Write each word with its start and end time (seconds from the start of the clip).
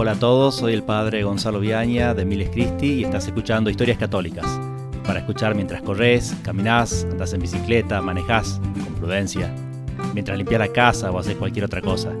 Hola 0.00 0.12
a 0.12 0.18
todos, 0.18 0.56
soy 0.56 0.72
el 0.72 0.82
padre 0.82 1.24
Gonzalo 1.24 1.60
Viaña 1.60 2.14
de 2.14 2.24
Miles 2.24 2.48
Cristi 2.48 2.86
y 2.86 3.04
estás 3.04 3.26
escuchando 3.26 3.68
Historias 3.68 3.98
Católicas. 3.98 4.46
Para 5.06 5.18
escuchar 5.18 5.54
mientras 5.54 5.82
corres, 5.82 6.34
caminás, 6.42 7.06
andás 7.10 7.34
en 7.34 7.42
bicicleta, 7.42 8.00
manejás, 8.00 8.62
con 8.82 8.94
prudencia, 8.94 9.54
mientras 10.14 10.38
limpias 10.38 10.58
la 10.58 10.68
casa 10.68 11.10
o 11.10 11.18
haces 11.18 11.36
cualquier 11.36 11.66
otra 11.66 11.82
cosa. 11.82 12.12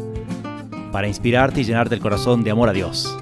Para 0.92 1.08
inspirarte 1.08 1.62
y 1.62 1.64
llenarte 1.64 1.94
el 1.94 2.02
corazón 2.02 2.44
de 2.44 2.50
amor 2.50 2.68
a 2.68 2.74
Dios. 2.74 3.18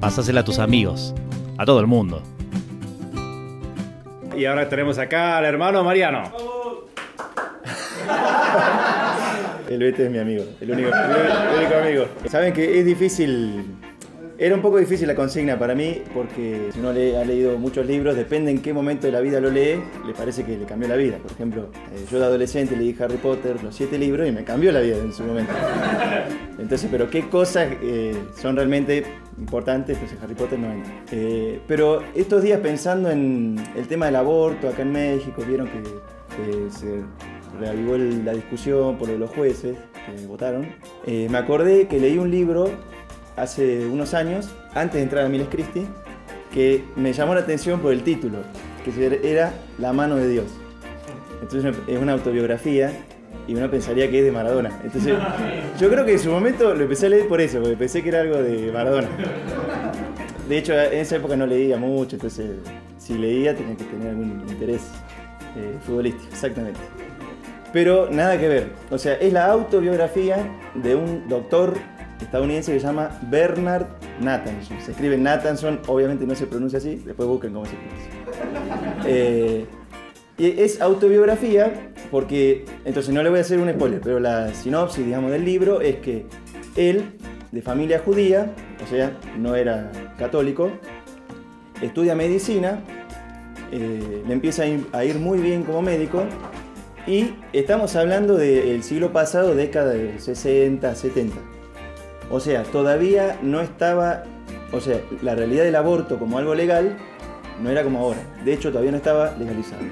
Pásasela 0.00 0.40
a 0.40 0.44
tus 0.44 0.58
amigos, 0.58 1.14
a 1.56 1.64
todo 1.64 1.78
el 1.78 1.86
mundo. 1.86 2.24
Y 4.36 4.46
ahora 4.46 4.68
tenemos 4.68 4.98
acá 4.98 5.38
al 5.38 5.44
hermano 5.44 5.84
Mariano. 5.84 6.45
El 9.68 9.80
Bete 9.80 10.04
es 10.04 10.10
mi 10.10 10.18
amigo, 10.18 10.44
el 10.60 10.70
único, 10.70 10.90
amigo. 10.94 12.06
Saben 12.30 12.52
que 12.52 12.78
es 12.78 12.86
difícil, 12.86 13.64
era 14.38 14.54
un 14.54 14.62
poco 14.62 14.78
difícil 14.78 15.08
la 15.08 15.16
consigna 15.16 15.58
para 15.58 15.74
mí, 15.74 16.02
porque 16.14 16.68
si 16.72 16.78
uno 16.78 16.92
le, 16.92 17.16
ha 17.16 17.24
leído 17.24 17.58
muchos 17.58 17.84
libros, 17.84 18.14
depende 18.14 18.52
en 18.52 18.62
qué 18.62 18.72
momento 18.72 19.06
de 19.06 19.12
la 19.12 19.20
vida 19.20 19.40
lo 19.40 19.50
lee, 19.50 19.82
le 20.06 20.14
parece 20.16 20.44
que 20.44 20.56
le 20.56 20.64
cambió 20.66 20.88
la 20.88 20.94
vida. 20.94 21.18
Por 21.18 21.32
ejemplo, 21.32 21.70
eh, 21.92 22.04
yo 22.10 22.20
de 22.20 22.26
adolescente 22.26 22.76
leí 22.76 22.94
Harry 23.00 23.16
Potter, 23.16 23.62
los 23.64 23.74
siete 23.74 23.98
libros, 23.98 24.28
y 24.28 24.30
me 24.30 24.44
cambió 24.44 24.70
la 24.70 24.80
vida 24.80 24.98
en 24.98 25.12
su 25.12 25.24
momento. 25.24 25.52
Entonces, 26.58 26.88
pero 26.90 27.10
qué 27.10 27.28
cosas 27.28 27.68
eh, 27.82 28.16
son 28.40 28.54
realmente 28.54 29.04
importantes, 29.36 29.98
pues 29.98 30.12
Harry 30.22 30.34
Potter 30.34 30.60
no 30.60 30.72
entra. 30.72 30.92
Eh, 31.10 31.60
pero 31.66 32.04
estos 32.14 32.42
días 32.42 32.60
pensando 32.60 33.10
en 33.10 33.56
el 33.76 33.88
tema 33.88 34.06
del 34.06 34.16
aborto 34.16 34.68
acá 34.68 34.82
en 34.82 34.92
México, 34.92 35.42
vieron 35.46 35.68
que 35.68 36.70
se 36.70 37.02
reavivó 37.58 37.96
la 37.96 38.32
discusión 38.32 38.96
por 38.98 39.08
los 39.08 39.30
jueces 39.30 39.76
que 39.92 40.26
votaron, 40.26 40.66
eh, 41.06 41.26
me 41.30 41.38
acordé 41.38 41.88
que 41.88 41.98
leí 41.98 42.18
un 42.18 42.30
libro 42.30 42.70
hace 43.36 43.86
unos 43.86 44.14
años, 44.14 44.48
antes 44.74 44.94
de 44.94 45.02
entrar 45.02 45.24
a 45.24 45.28
Miles 45.28 45.48
Christi, 45.50 45.86
que 46.52 46.84
me 46.96 47.12
llamó 47.12 47.34
la 47.34 47.40
atención 47.40 47.80
por 47.80 47.92
el 47.92 48.02
título, 48.02 48.38
que 48.84 49.20
era 49.30 49.52
La 49.78 49.92
mano 49.92 50.16
de 50.16 50.28
Dios. 50.28 50.46
Entonces 51.42 51.74
es 51.86 51.98
una 51.98 52.12
autobiografía 52.12 52.92
y 53.46 53.54
uno 53.54 53.70
pensaría 53.70 54.10
que 54.10 54.20
es 54.20 54.24
de 54.24 54.32
Maradona. 54.32 54.70
Entonces 54.82 55.14
yo 55.78 55.90
creo 55.90 56.04
que 56.04 56.12
en 56.12 56.18
su 56.18 56.30
momento 56.30 56.74
lo 56.74 56.82
empecé 56.82 57.06
a 57.06 57.08
leer 57.10 57.28
por 57.28 57.40
eso, 57.40 57.60
porque 57.60 57.76
pensé 57.76 58.02
que 58.02 58.08
era 58.08 58.22
algo 58.22 58.36
de 58.42 58.72
Maradona. 58.72 59.08
De 60.48 60.58
hecho, 60.58 60.72
en 60.72 61.00
esa 61.00 61.16
época 61.16 61.36
no 61.36 61.46
leía 61.46 61.76
mucho, 61.76 62.16
entonces 62.16 62.50
si 62.98 63.18
leía 63.18 63.54
tenía 63.54 63.76
que 63.76 63.84
tener 63.84 64.08
algún 64.08 64.44
interés 64.48 64.82
eh, 65.56 65.76
futbolístico, 65.84 66.28
exactamente 66.30 66.80
pero 67.76 68.08
nada 68.10 68.40
que 68.40 68.48
ver. 68.48 68.70
O 68.90 68.96
sea, 68.96 69.16
es 69.16 69.34
la 69.34 69.48
autobiografía 69.48 70.38
de 70.76 70.94
un 70.94 71.28
doctor 71.28 71.74
estadounidense 72.22 72.72
que 72.72 72.80
se 72.80 72.86
llama 72.86 73.20
Bernard 73.28 73.84
Nathanson. 74.18 74.80
Se 74.80 74.92
escribe 74.92 75.18
Nathanson, 75.18 75.80
obviamente 75.86 76.26
no 76.26 76.34
se 76.34 76.46
pronuncia 76.46 76.78
así, 76.78 77.02
después 77.04 77.28
busquen 77.28 77.52
cómo 77.52 77.66
se 77.66 77.74
pronuncia. 77.76 78.10
Eh, 79.04 79.66
y 80.38 80.58
es 80.58 80.80
autobiografía 80.80 81.92
porque, 82.10 82.64
entonces 82.86 83.12
no 83.12 83.22
le 83.22 83.28
voy 83.28 83.40
a 83.40 83.42
hacer 83.42 83.58
un 83.58 83.70
spoiler, 83.70 84.00
pero 84.00 84.20
la 84.20 84.54
sinopsis, 84.54 85.04
digamos, 85.04 85.30
del 85.30 85.44
libro 85.44 85.82
es 85.82 85.96
que 85.96 86.24
él, 86.76 87.10
de 87.52 87.60
familia 87.60 88.00
judía, 88.02 88.54
o 88.82 88.88
sea, 88.88 89.18
no 89.36 89.54
era 89.54 89.92
católico, 90.18 90.70
estudia 91.82 92.14
medicina, 92.14 92.80
eh, 93.70 94.22
le 94.26 94.32
empieza 94.32 94.62
a 94.92 95.04
ir 95.04 95.16
muy 95.16 95.40
bien 95.40 95.62
como 95.62 95.82
médico 95.82 96.24
y 97.06 97.34
estamos 97.52 97.94
hablando 97.94 98.36
del 98.36 98.82
siglo 98.82 99.12
pasado, 99.12 99.54
década 99.54 99.92
de 99.92 100.18
60, 100.18 100.94
70. 100.94 101.36
O 102.30 102.40
sea, 102.40 102.64
todavía 102.64 103.38
no 103.42 103.60
estaba, 103.60 104.24
o 104.72 104.80
sea, 104.80 105.00
la 105.22 105.36
realidad 105.36 105.64
del 105.64 105.76
aborto 105.76 106.18
como 106.18 106.38
algo 106.38 106.54
legal 106.54 106.96
no 107.62 107.70
era 107.70 107.84
como 107.84 108.00
ahora. 108.00 108.18
De 108.44 108.52
hecho, 108.52 108.70
todavía 108.70 108.90
no 108.90 108.96
estaba 108.96 109.36
legalizado. 109.36 109.82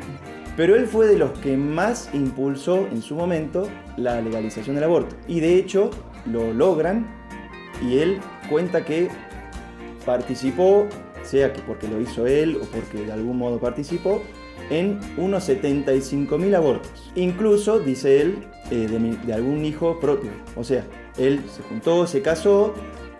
Pero 0.57 0.75
él 0.75 0.87
fue 0.87 1.07
de 1.07 1.17
los 1.17 1.39
que 1.39 1.57
más 1.57 2.11
impulsó 2.13 2.89
en 2.91 3.03
su 3.03 3.15
momento 3.15 3.69
la 3.97 4.21
legalización 4.21 4.75
del 4.75 4.85
aborto. 4.85 5.15
Y 5.29 5.41
de 5.41 5.57
hecho, 5.57 5.91
lo 6.27 6.53
logran 6.53 7.07
y 7.81 7.99
él 7.99 8.19
cuenta 8.51 8.85
que 8.85 9.09
participó, 10.05 10.87
sea 11.23 11.53
que 11.53 11.63
porque 11.63 11.87
lo 11.89 12.01
hizo 12.01 12.27
él 12.27 12.59
o 12.61 12.65
porque 12.67 13.07
de 13.07 13.13
algún 13.13 13.39
modo 13.39 13.59
participó, 13.59 14.23
en 14.71 14.99
unos 15.17 15.49
75.000 15.49 16.55
abortos. 16.57 17.13
Incluso, 17.15 17.79
dice 17.79 18.21
él, 18.21 18.39
eh, 18.71 18.89
de, 18.89 19.33
algún 19.33 19.65
hijo 19.65 20.01
propio. 20.01 20.31
O 20.57 20.65
sea, 20.65 20.85
él 21.19 21.43
se 21.51 21.63
juntó, 21.63 22.07
se 22.07 22.23
casó 22.23 22.75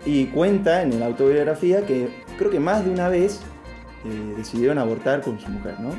y 0.05 0.25
cuenta 0.27 0.81
en 0.81 0.99
la 0.99 1.05
autobiografía 1.05 1.85
que 1.85 2.09
creo 2.37 2.49
que 2.49 2.59
más 2.59 2.83
de 2.85 2.91
una 2.91 3.09
vez 3.09 3.41
eh, 4.05 4.33
decidieron 4.37 4.77
abortar 4.77 5.21
con 5.21 5.39
su 5.39 5.49
mujer, 5.49 5.79
¿no? 5.79 5.91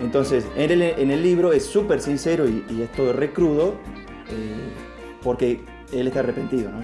Entonces, 0.00 0.46
en 0.56 0.70
el, 0.70 0.82
en 0.82 1.10
el 1.10 1.22
libro 1.22 1.52
es 1.52 1.64
súper 1.64 2.00
sincero 2.00 2.46
y, 2.48 2.82
es 2.82 2.90
todo 2.92 3.12
recrudo 3.12 3.74
eh, 4.28 4.70
porque 5.22 5.60
él 5.92 6.08
está 6.08 6.20
arrepentido, 6.20 6.70
¿no? 6.70 6.82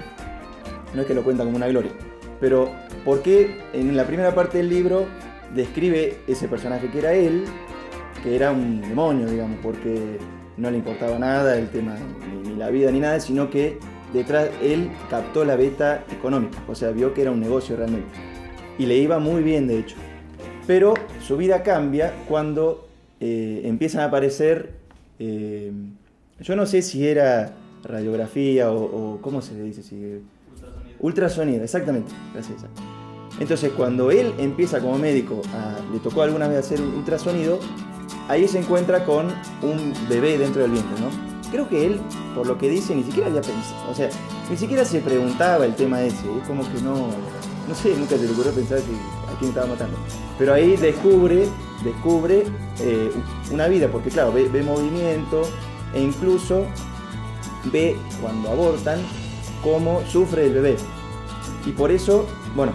No 0.94 1.02
es 1.02 1.06
que 1.06 1.14
lo 1.14 1.22
cuenta 1.22 1.44
como 1.44 1.56
una 1.56 1.68
gloria. 1.68 1.92
Pero, 2.40 2.70
¿por 3.04 3.22
qué 3.22 3.62
en 3.72 3.96
la 3.96 4.06
primera 4.06 4.34
parte 4.34 4.58
del 4.58 4.68
libro 4.68 5.06
describe 5.54 6.18
ese 6.26 6.48
personaje 6.48 6.88
que 6.90 6.98
era 6.98 7.12
él 7.12 7.44
que 8.22 8.36
era 8.36 8.52
un 8.52 8.80
demonio, 8.80 9.26
digamos, 9.26 9.58
porque 9.62 10.18
no 10.56 10.70
le 10.70 10.78
importaba 10.78 11.18
nada 11.18 11.58
el 11.58 11.68
tema, 11.68 11.96
ni, 12.44 12.54
la 12.56 12.70
vida 12.70 12.90
ni 12.90 13.00
nada, 13.00 13.20
sino 13.20 13.50
que 13.50 13.78
detrás 14.12 14.50
él 14.62 14.90
captó 15.08 15.44
la 15.44 15.56
beta 15.56 16.04
económica, 16.12 16.58
o 16.68 16.74
sea, 16.74 16.90
vio 16.90 17.14
que 17.14 17.22
era 17.22 17.30
un 17.30 17.40
negocio 17.40 17.76
realmente. 17.76 18.08
Y 18.78 18.86
le 18.86 18.96
iba 18.96 19.18
muy 19.18 19.42
bien, 19.42 19.66
de 19.66 19.78
hecho. 19.78 19.96
Pero 20.66 20.94
su 21.26 21.36
vida 21.36 21.62
cambia 21.62 22.14
cuando 22.28 22.88
eh, 23.20 23.62
empiezan 23.64 24.02
a 24.02 24.04
aparecer, 24.04 24.70
eh, 25.18 25.72
yo 26.40 26.56
no 26.56 26.66
sé 26.66 26.82
si 26.82 27.06
era 27.06 27.52
radiografía 27.84 28.70
o, 28.70 29.18
¿cómo 29.20 29.42
se 29.42 29.54
le 29.54 29.62
dice? 29.62 29.82
Si, 29.82 29.94
ultrasonido. 29.94 30.96
Ultrasonido, 31.00 31.64
exactamente. 31.64 32.12
Gracias. 32.32 32.64
Entonces, 33.38 33.72
cuando 33.72 34.10
él 34.10 34.32
empieza 34.38 34.80
como 34.80 34.98
médico, 34.98 35.40
le 35.92 35.98
tocó 36.00 36.22
alguna 36.22 36.48
vez 36.48 36.58
hacer 36.58 36.80
un 36.80 36.94
ultrasonido, 36.94 37.58
ahí 38.30 38.46
se 38.46 38.60
encuentra 38.60 39.04
con 39.04 39.26
un 39.60 39.92
bebé 40.08 40.38
dentro 40.38 40.62
del 40.62 40.70
vientre, 40.70 41.00
¿no? 41.00 41.50
Creo 41.50 41.68
que 41.68 41.84
él, 41.84 42.00
por 42.36 42.46
lo 42.46 42.56
que 42.56 42.68
dice, 42.68 42.94
ni 42.94 43.02
siquiera 43.02 43.26
había 43.26 43.40
pensado, 43.40 43.90
o 43.90 43.94
sea, 43.94 44.08
ni 44.48 44.56
siquiera 44.56 44.84
se 44.84 45.00
preguntaba 45.00 45.66
el 45.66 45.74
tema 45.74 46.00
ese, 46.00 46.18
es 46.38 46.46
como 46.46 46.62
que 46.62 46.80
no, 46.80 47.08
no 47.68 47.74
sé, 47.74 47.92
nunca 47.96 48.16
se 48.16 48.26
le 48.26 48.32
ocurrió 48.32 48.52
pensar 48.52 48.78
que 48.78 48.92
a 49.32 49.36
quién 49.36 49.48
estaba 49.48 49.66
matando. 49.66 49.98
Pero 50.38 50.54
ahí 50.54 50.76
descubre, 50.76 51.48
descubre 51.82 52.44
eh, 52.78 53.10
una 53.50 53.66
vida, 53.66 53.88
porque 53.88 54.10
claro, 54.10 54.32
ve, 54.32 54.48
ve 54.48 54.62
movimiento 54.62 55.42
e 55.92 56.00
incluso 56.00 56.66
ve 57.72 57.96
cuando 58.22 58.48
abortan 58.48 59.00
cómo 59.60 60.02
sufre 60.08 60.46
el 60.46 60.54
bebé. 60.54 60.76
Y 61.66 61.72
por 61.72 61.90
eso, 61.90 62.28
bueno, 62.54 62.72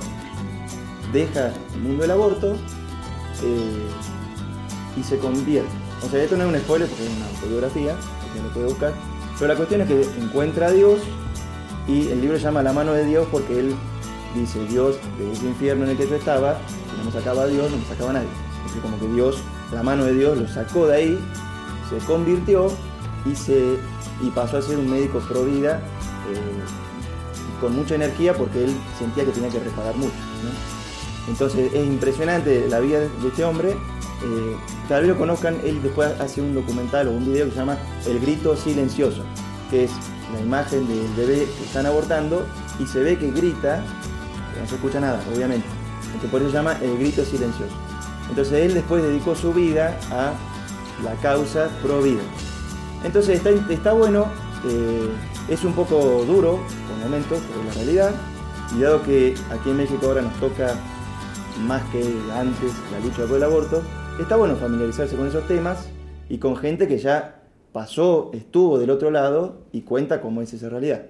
deja 1.13 1.53
el 1.75 1.81
mundo 1.81 2.01
del 2.01 2.11
aborto, 2.11 2.57
eh, 3.41 3.87
y 4.97 5.03
se 5.03 5.17
convierte. 5.17 5.69
O 6.05 6.09
sea, 6.09 6.23
esto 6.23 6.37
no 6.37 6.43
es 6.43 6.49
un 6.49 6.59
spoiler 6.59 6.87
porque 6.87 7.05
es 7.05 7.11
una 7.15 7.27
autobiografía, 7.27 7.95
que 8.33 8.41
lo 8.41 8.49
puede 8.49 8.67
buscar. 8.67 8.93
Pero 9.37 9.47
la 9.47 9.55
cuestión 9.55 9.81
es 9.81 9.87
que 9.87 10.01
encuentra 10.19 10.67
a 10.67 10.71
Dios 10.71 10.99
y 11.87 12.07
el 12.09 12.21
libro 12.21 12.37
se 12.37 12.43
llama 12.43 12.63
La 12.63 12.73
mano 12.73 12.93
de 12.93 13.05
Dios 13.05 13.27
porque 13.31 13.59
él 13.59 13.75
dice, 14.35 14.65
Dios, 14.67 14.97
de 15.17 15.31
ese 15.31 15.45
infierno 15.45 15.85
en 15.85 15.91
el 15.91 15.97
que 15.97 16.07
yo 16.07 16.15
estaba, 16.15 16.57
si 16.91 16.97
no 16.97 17.05
me 17.05 17.11
sacaba 17.11 17.43
a 17.43 17.47
Dios, 17.47 17.71
no 17.71 17.77
me 17.77 17.85
sacaba 17.85 18.13
nadie. 18.13 18.27
Es 18.65 18.81
como 18.81 18.99
que 18.99 19.07
Dios, 19.07 19.37
la 19.73 19.83
mano 19.83 20.05
de 20.05 20.13
Dios 20.13 20.37
lo 20.37 20.47
sacó 20.47 20.87
de 20.87 20.95
ahí, 20.95 21.19
se 21.89 22.05
convirtió 22.05 22.71
y, 23.25 23.35
se, 23.35 23.77
y 24.21 24.29
pasó 24.33 24.57
a 24.57 24.61
ser 24.61 24.77
un 24.77 24.89
médico 24.89 25.19
pro 25.19 25.45
vida 25.45 25.79
eh, 26.31 27.61
con 27.61 27.75
mucha 27.75 27.95
energía 27.95 28.33
porque 28.33 28.65
él 28.65 28.75
sentía 28.97 29.25
que 29.25 29.31
tenía 29.31 29.49
que 29.49 29.59
reparar 29.59 29.95
mucho. 29.95 30.15
Entonces 31.27 31.73
es 31.73 31.85
impresionante 31.85 32.67
la 32.69 32.79
vida 32.79 32.99
de 32.99 33.27
este 33.27 33.43
hombre 33.43 33.75
eh, 34.23 34.55
tal 34.87 35.01
vez 35.01 35.09
lo 35.09 35.17
conozcan, 35.17 35.57
él 35.63 35.81
después 35.81 36.09
hace 36.19 36.41
un 36.41 36.53
documental 36.53 37.07
o 37.07 37.11
un 37.11 37.25
video 37.25 37.45
que 37.45 37.51
se 37.51 37.57
llama 37.57 37.77
El 38.05 38.19
grito 38.19 38.55
silencioso, 38.55 39.23
que 39.69 39.85
es 39.85 39.91
la 40.33 40.39
imagen 40.41 40.87
del 40.87 41.07
bebé 41.15 41.45
que 41.45 41.65
están 41.65 41.85
abortando 41.85 42.45
y 42.79 42.85
se 42.87 42.99
ve 42.99 43.17
que 43.17 43.31
grita, 43.31 43.81
no 44.59 44.67
se 44.67 44.75
escucha 44.75 44.99
nada, 44.99 45.21
obviamente. 45.33 45.67
Entonces 46.05 46.29
por 46.29 46.41
eso 46.41 46.51
se 46.51 46.57
llama 46.57 46.77
El 46.81 46.97
grito 46.97 47.25
silencioso. 47.25 47.75
Entonces 48.29 48.53
él 48.65 48.73
después 48.73 49.03
dedicó 49.03 49.35
su 49.35 49.53
vida 49.53 49.99
a 50.11 50.33
la 51.03 51.13
causa 51.21 51.69
pro 51.83 52.01
vida. 52.01 52.21
Entonces 53.03 53.37
está, 53.37 53.49
está 53.71 53.93
bueno, 53.93 54.25
eh, 54.67 55.09
es 55.49 55.63
un 55.63 55.73
poco 55.73 56.23
duro 56.25 56.59
por 56.87 56.97
momentos, 57.03 57.39
pero 57.47 57.63
la 57.63 57.73
realidad, 57.73 58.11
y 58.75 58.81
dado 58.81 59.03
que 59.03 59.35
aquí 59.51 59.69
en 59.69 59.77
México 59.77 60.07
ahora 60.07 60.21
nos 60.21 60.33
toca 60.39 60.73
más 61.67 61.83
que 61.91 61.99
antes 62.33 62.71
la 62.91 62.99
lucha 62.99 63.25
por 63.25 63.37
el 63.37 63.43
aborto, 63.43 63.83
está 64.19 64.37
bueno 64.37 64.55
familiarizarse 64.55 65.15
con 65.15 65.27
esos 65.27 65.47
temas 65.47 65.89
y 66.29 66.37
con 66.37 66.55
gente 66.55 66.87
que 66.87 66.97
ya 66.97 67.41
pasó, 67.73 68.31
estuvo 68.33 68.79
del 68.79 68.89
otro 68.89 69.11
lado 69.11 69.65
y 69.71 69.81
cuenta 69.81 70.21
cómo 70.21 70.41
es 70.41 70.53
esa 70.53 70.69
realidad. 70.69 71.03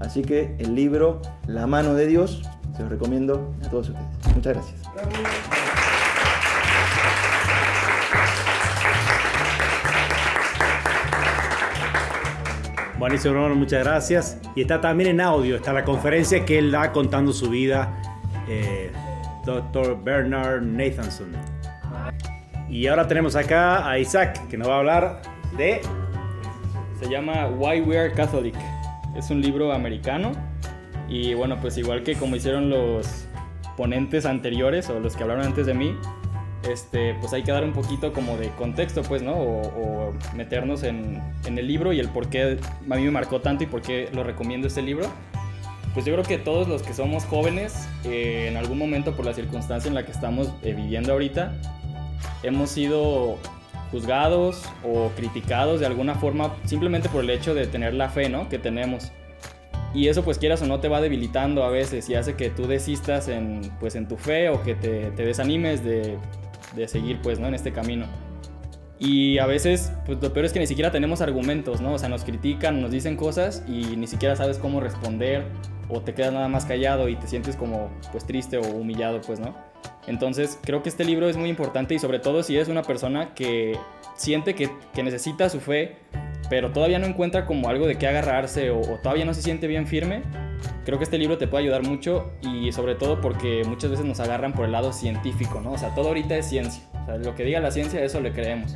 Así 0.00 0.22
que 0.22 0.56
el 0.58 0.74
libro 0.74 1.22
La 1.46 1.66
mano 1.66 1.94
de 1.94 2.06
Dios 2.06 2.42
Se 2.76 2.82
los 2.82 2.90
recomiendo 2.90 3.54
a 3.64 3.70
todos 3.70 3.90
ustedes. 3.90 4.34
Muchas 4.34 4.54
gracias. 4.54 4.82
Buenísimo, 12.98 13.34
hermano, 13.34 13.54
muchas 13.54 13.84
gracias. 13.84 14.38
Y 14.56 14.62
está 14.62 14.80
también 14.80 15.10
en 15.10 15.20
audio, 15.20 15.56
está 15.56 15.72
la 15.72 15.84
conferencia 15.84 16.44
que 16.44 16.58
él 16.58 16.72
da 16.72 16.92
contando 16.92 17.32
su 17.32 17.48
vida, 17.48 17.96
eh, 18.48 18.90
Dr. 19.46 20.02
Bernard 20.02 20.62
Nathanson. 20.62 21.57
Y 22.70 22.86
ahora 22.86 23.08
tenemos 23.08 23.34
acá 23.34 23.88
a 23.88 23.98
Isaac, 23.98 24.46
que 24.48 24.56
nos 24.56 24.68
va 24.68 24.74
a 24.74 24.78
hablar 24.78 25.22
de... 25.56 25.80
Se 27.00 27.08
llama 27.08 27.46
Why 27.48 27.80
We 27.80 27.98
Are 27.98 28.12
Catholic. 28.12 28.54
Es 29.16 29.30
un 29.30 29.40
libro 29.40 29.72
americano 29.72 30.32
y 31.08 31.32
bueno, 31.34 31.58
pues 31.60 31.78
igual 31.78 32.02
que 32.02 32.14
como 32.14 32.36
hicieron 32.36 32.68
los 32.68 33.26
ponentes 33.76 34.26
anteriores 34.26 34.90
o 34.90 35.00
los 35.00 35.16
que 35.16 35.22
hablaron 35.22 35.46
antes 35.46 35.66
de 35.66 35.74
mí, 35.74 35.94
este, 36.68 37.14
pues 37.14 37.32
hay 37.32 37.42
que 37.42 37.52
dar 37.52 37.64
un 37.64 37.72
poquito 37.72 38.12
como 38.12 38.36
de 38.36 38.48
contexto, 38.50 39.02
pues, 39.02 39.22
¿no? 39.22 39.32
O, 39.34 40.14
meternos 40.36 40.82
en, 40.82 41.22
el 41.46 41.66
libro 41.66 41.92
y 41.92 42.00
el 42.00 42.08
por 42.08 42.28
qué 42.28 42.58
a 42.90 42.94
mí 42.94 43.04
me 43.04 43.10
marcó 43.10 43.40
tanto 43.40 43.64
y 43.64 43.66
por 43.66 43.82
qué 43.82 44.08
lo 44.12 44.24
recomiendo 44.24 44.66
este 44.66 44.82
libro. 44.82 45.06
Pues 45.94 46.04
yo 46.04 46.12
creo 46.12 46.24
que 46.24 46.38
todos 46.38 46.68
los 46.68 46.82
que 46.82 46.92
somos 46.92 47.24
jóvenes, 47.24 47.88
eh, 48.04 48.48
en 48.48 48.56
algún 48.56 48.78
momento 48.78 49.16
por 49.16 49.24
la 49.24 49.32
circunstancia 49.32 49.88
en 49.88 49.94
la 49.94 50.04
que 50.04 50.12
estamos 50.12 50.52
eh, 50.62 50.74
viviendo 50.74 51.12
ahorita, 51.12 51.54
hemos 52.42 52.70
sido 52.70 53.36
juzgados 53.90 54.62
o 54.84 55.10
criticados 55.16 55.80
de 55.80 55.86
alguna 55.86 56.14
forma 56.14 56.54
simplemente 56.64 57.08
por 57.08 57.24
el 57.24 57.30
hecho 57.30 57.54
de 57.54 57.66
tener 57.66 57.94
la 57.94 58.08
fe, 58.08 58.28
¿no? 58.28 58.48
Que 58.48 58.58
tenemos. 58.58 59.12
Y 59.94 60.08
eso 60.08 60.22
pues 60.22 60.38
quieras 60.38 60.60
o 60.62 60.66
no 60.66 60.80
te 60.80 60.88
va 60.88 61.00
debilitando 61.00 61.64
a 61.64 61.70
veces 61.70 62.08
y 62.10 62.14
hace 62.14 62.34
que 62.34 62.50
tú 62.50 62.66
desistas 62.66 63.28
en, 63.28 63.62
pues, 63.80 63.94
en 63.94 64.06
tu 64.06 64.18
fe 64.18 64.50
o 64.50 64.62
que 64.62 64.74
te, 64.74 65.10
te 65.12 65.24
desanimes 65.24 65.82
de 65.82 66.18
de 66.74 66.88
seguir 66.88 67.20
pues, 67.22 67.38
¿no? 67.38 67.48
En 67.48 67.54
este 67.54 67.72
camino. 67.72 68.06
Y 68.98 69.38
a 69.38 69.46
veces, 69.46 69.92
pues 70.06 70.20
lo 70.20 70.32
peor 70.32 70.46
es 70.46 70.52
que 70.52 70.58
ni 70.58 70.66
siquiera 70.66 70.90
tenemos 70.90 71.20
argumentos, 71.20 71.80
¿no? 71.80 71.92
O 71.92 71.98
sea, 71.98 72.08
nos 72.08 72.24
critican, 72.24 72.82
nos 72.82 72.90
dicen 72.90 73.16
cosas 73.16 73.62
y 73.68 73.96
ni 73.96 74.08
siquiera 74.08 74.34
sabes 74.34 74.58
cómo 74.58 74.80
responder 74.80 75.44
o 75.88 76.00
te 76.00 76.14
quedas 76.14 76.32
nada 76.32 76.48
más 76.48 76.64
callado 76.64 77.08
y 77.08 77.14
te 77.14 77.28
sientes 77.28 77.54
como, 77.54 77.90
pues 78.10 78.26
triste 78.26 78.58
o 78.58 78.62
humillado, 78.62 79.20
pues, 79.20 79.38
¿no? 79.38 79.54
Entonces, 80.08 80.58
creo 80.62 80.82
que 80.82 80.88
este 80.88 81.04
libro 81.04 81.28
es 81.28 81.36
muy 81.36 81.50
importante 81.50 81.94
y 81.94 81.98
sobre 81.98 82.18
todo 82.18 82.42
si 82.42 82.56
eres 82.56 82.68
una 82.68 82.82
persona 82.82 83.34
que 83.34 83.78
siente 84.16 84.54
que, 84.54 84.70
que 84.94 85.02
necesita 85.02 85.48
su 85.48 85.60
fe, 85.60 85.96
pero 86.50 86.72
todavía 86.72 86.98
no 86.98 87.06
encuentra 87.06 87.46
como 87.46 87.68
algo 87.68 87.86
de 87.86 87.96
qué 87.96 88.08
agarrarse 88.08 88.70
o, 88.70 88.80
o 88.80 88.98
todavía 89.02 89.24
no 89.24 89.34
se 89.34 89.42
siente 89.42 89.66
bien 89.66 89.86
firme, 89.86 90.22
creo 90.84 90.98
que 90.98 91.04
este 91.04 91.18
libro 91.18 91.36
te 91.36 91.46
puede 91.46 91.64
ayudar 91.64 91.82
mucho 91.82 92.32
y 92.40 92.72
sobre 92.72 92.94
todo 92.94 93.20
porque 93.20 93.62
muchas 93.66 93.90
veces 93.90 94.06
nos 94.06 94.20
agarran 94.20 94.54
por 94.54 94.64
el 94.64 94.72
lado 94.72 94.92
científico, 94.92 95.60
¿no? 95.60 95.72
O 95.72 95.78
sea, 95.78 95.94
todo 95.94 96.08
ahorita 96.08 96.36
es 96.36 96.48
ciencia. 96.48 96.82
O 97.02 97.06
sea, 97.06 97.16
lo 97.18 97.34
que 97.34 97.44
diga 97.44 97.60
la 97.60 97.70
ciencia, 97.70 98.02
eso 98.02 98.20
le 98.20 98.32
creemos. 98.32 98.74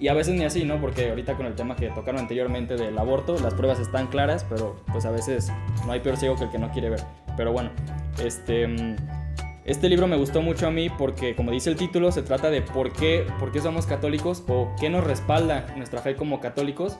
Y 0.00 0.08
a 0.08 0.14
veces 0.14 0.34
ni 0.34 0.44
así, 0.44 0.64
¿no? 0.64 0.80
Porque 0.80 1.10
ahorita 1.10 1.34
con 1.34 1.46
el 1.46 1.54
tema 1.54 1.76
que 1.76 1.88
tocaron 1.90 2.20
anteriormente 2.20 2.74
del 2.74 2.98
aborto, 2.98 3.38
las 3.38 3.54
pruebas 3.54 3.78
están 3.78 4.08
claras, 4.08 4.44
pero 4.48 4.76
pues 4.90 5.04
a 5.04 5.12
veces 5.12 5.52
no 5.86 5.92
hay 5.92 6.00
peor 6.00 6.16
ciego 6.16 6.34
que 6.34 6.44
el 6.44 6.50
que 6.50 6.58
no 6.58 6.72
quiere 6.72 6.90
ver. 6.90 7.00
Pero 7.36 7.52
bueno, 7.52 7.70
este... 8.18 8.96
Este 9.64 9.88
libro 9.88 10.08
me 10.08 10.16
gustó 10.16 10.42
mucho 10.42 10.66
a 10.66 10.70
mí 10.70 10.90
porque, 10.90 11.36
como 11.36 11.52
dice 11.52 11.70
el 11.70 11.76
título, 11.76 12.10
se 12.10 12.22
trata 12.22 12.50
de 12.50 12.62
por 12.62 12.92
qué, 12.92 13.24
por 13.38 13.52
qué 13.52 13.60
somos 13.60 13.86
católicos 13.86 14.42
o 14.48 14.74
qué 14.80 14.90
nos 14.90 15.04
respalda 15.04 15.72
nuestra 15.76 16.00
fe 16.00 16.16
como 16.16 16.40
católicos 16.40 16.98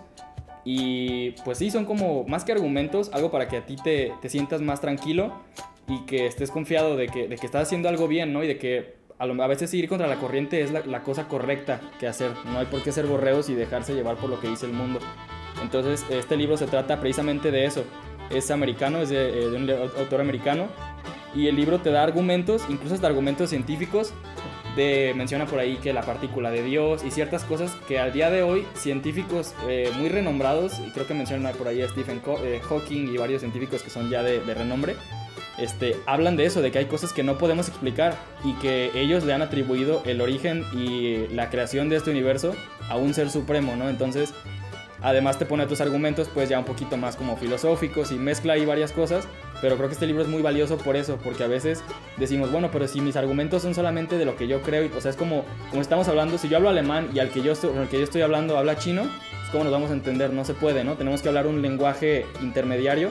y 0.64 1.32
pues 1.44 1.58
sí, 1.58 1.70
son 1.70 1.84
como 1.84 2.24
más 2.24 2.44
que 2.44 2.52
argumentos, 2.52 3.10
algo 3.12 3.30
para 3.32 3.48
que 3.48 3.56
a 3.56 3.66
ti 3.66 3.76
te, 3.76 4.12
te 4.20 4.28
sientas 4.28 4.60
más 4.60 4.80
tranquilo 4.80 5.32
y 5.88 6.04
que 6.04 6.26
estés 6.26 6.52
confiado 6.52 6.96
de 6.96 7.08
que, 7.08 7.26
de 7.26 7.36
que, 7.36 7.46
estás 7.46 7.62
haciendo 7.62 7.88
algo 7.88 8.06
bien, 8.06 8.32
¿no? 8.32 8.44
Y 8.44 8.46
de 8.46 8.58
que 8.58 8.94
a, 9.18 9.24
a 9.24 9.46
veces 9.48 9.74
ir 9.74 9.88
contra 9.88 10.06
la 10.06 10.16
corriente 10.16 10.60
es 10.62 10.70
la, 10.70 10.80
la, 10.86 11.02
cosa 11.02 11.26
correcta 11.26 11.80
que 11.98 12.06
hacer. 12.06 12.30
No 12.44 12.60
hay 12.60 12.66
por 12.66 12.82
qué 12.84 12.92
ser 12.92 13.06
borreos 13.06 13.48
y 13.48 13.54
dejarse 13.54 13.92
llevar 13.92 14.16
por 14.16 14.30
lo 14.30 14.38
que 14.38 14.46
dice 14.46 14.66
el 14.66 14.72
mundo. 14.72 15.00
Entonces, 15.60 16.06
este 16.10 16.36
libro 16.36 16.56
se 16.56 16.66
trata 16.66 17.00
precisamente 17.00 17.50
de 17.50 17.64
eso. 17.64 17.84
Es 18.30 18.50
americano, 18.52 18.98
es 18.98 19.08
de, 19.08 19.28
eh, 19.28 19.50
de 19.50 19.56
un 19.56 19.68
autor 19.98 20.20
americano. 20.20 20.68
Y 21.34 21.48
el 21.48 21.56
libro 21.56 21.80
te 21.80 21.90
da 21.90 22.02
argumentos, 22.02 22.62
incluso 22.68 22.94
hasta 22.94 23.06
argumentos 23.06 23.50
científicos, 23.50 24.12
de, 24.76 25.12
menciona 25.16 25.46
por 25.46 25.58
ahí 25.58 25.76
que 25.76 25.92
la 25.92 26.02
partícula 26.02 26.50
de 26.50 26.62
Dios 26.62 27.04
y 27.04 27.10
ciertas 27.10 27.44
cosas 27.44 27.74
que 27.88 27.98
al 27.98 28.12
día 28.12 28.30
de 28.30 28.42
hoy 28.42 28.66
científicos 28.74 29.54
eh, 29.68 29.90
muy 29.98 30.08
renombrados, 30.08 30.78
y 30.78 30.90
creo 30.90 31.06
que 31.06 31.14
menciona 31.14 31.52
por 31.52 31.68
ahí 31.68 31.82
a 31.82 31.88
Stephen 31.88 32.22
eh, 32.42 32.60
Hawking 32.68 33.12
y 33.12 33.18
varios 33.18 33.40
científicos 33.40 33.82
que 33.82 33.90
son 33.90 34.10
ya 34.10 34.22
de, 34.22 34.40
renombre, 34.54 34.96
este, 35.58 35.96
hablan 36.06 36.36
de 36.36 36.46
eso, 36.46 36.62
de 36.62 36.70
que 36.70 36.78
hay 36.78 36.86
cosas 36.86 37.12
que 37.12 37.22
no 37.22 37.36
podemos 37.36 37.68
explicar 37.68 38.16
y 38.44 38.54
que 38.54 38.90
ellos 38.94 39.24
le 39.24 39.34
han 39.34 39.42
atribuido 39.42 40.02
el 40.06 40.20
origen 40.20 40.64
y 40.72 41.26
la 41.28 41.50
creación 41.50 41.88
de 41.88 41.96
este 41.96 42.10
universo 42.10 42.54
a 42.88 42.96
un 42.96 43.12
ser 43.12 43.30
supremo, 43.30 43.76
¿no? 43.76 43.88
Entonces, 43.90 44.32
además 45.02 45.38
te 45.38 45.46
pone 45.46 45.66
tus 45.66 45.80
argumentos 45.80 46.28
pues 46.32 46.48
ya 46.48 46.58
un 46.58 46.64
poquito 46.64 46.96
más 46.96 47.16
como 47.16 47.36
filosóficos 47.36 48.12
y 48.12 48.16
mezcla 48.16 48.54
ahí 48.54 48.64
varias 48.64 48.92
cosas 48.92 49.26
pero 49.62 49.76
creo 49.76 49.88
que 49.88 49.94
este 49.94 50.08
libro 50.08 50.22
es 50.22 50.28
muy 50.28 50.42
valioso 50.42 50.76
por 50.76 50.96
eso, 50.96 51.18
porque 51.22 51.44
a 51.44 51.46
veces 51.46 51.84
decimos, 52.16 52.50
bueno, 52.50 52.70
pero 52.72 52.88
si 52.88 53.00
mis 53.00 53.14
argumentos 53.14 53.62
son 53.62 53.76
solamente 53.76 54.18
de 54.18 54.24
lo 54.24 54.34
que 54.34 54.48
yo 54.48 54.60
creo, 54.60 54.90
o 54.94 55.00
sea, 55.00 55.12
es 55.12 55.16
como, 55.16 55.44
como 55.70 55.80
estamos 55.80 56.08
hablando, 56.08 56.36
si 56.36 56.48
yo 56.48 56.56
hablo 56.56 56.68
alemán 56.68 57.10
y 57.14 57.20
al 57.20 57.30
que 57.30 57.42
yo 57.42 57.52
estoy, 57.52 57.70
al 57.78 57.88
que 57.88 57.98
yo 57.98 58.02
estoy 58.02 58.22
hablando 58.22 58.58
habla 58.58 58.76
chino, 58.76 59.02
pues 59.02 59.50
cómo 59.52 59.62
nos 59.62 59.72
vamos 59.72 59.90
a 59.92 59.94
entender, 59.94 60.32
no 60.32 60.44
se 60.44 60.54
puede, 60.54 60.82
¿no? 60.82 60.94
Tenemos 60.94 61.22
que 61.22 61.28
hablar 61.28 61.46
un 61.46 61.62
lenguaje 61.62 62.26
intermediario 62.42 63.10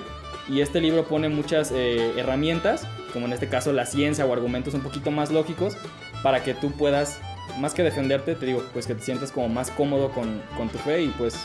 y 0.49 0.59
este 0.59 0.81
libro 0.81 1.05
pone 1.05 1.29
muchas 1.29 1.71
eh, 1.73 2.11
herramientas, 2.17 2.85
como 3.13 3.27
en 3.27 3.33
este 3.33 3.47
caso 3.47 3.71
la 3.71 3.85
ciencia 3.85 4.25
o 4.25 4.33
argumentos 4.33 4.73
un 4.73 4.81
poquito 4.81 5.09
más 5.09 5.31
lógicos, 5.31 5.77
para 6.21 6.43
que 6.43 6.53
tú 6.53 6.73
puedas, 6.73 7.21
más 7.61 7.73
que 7.73 7.81
defenderte, 7.81 8.35
te 8.35 8.45
digo, 8.45 8.61
pues 8.73 8.87
que 8.87 8.95
te 8.95 9.03
sientas 9.03 9.31
como 9.31 9.47
más 9.47 9.71
cómodo 9.71 10.11
con, 10.11 10.41
con 10.57 10.67
tu 10.67 10.77
fe 10.79 11.03
y 11.03 11.07
pues 11.17 11.39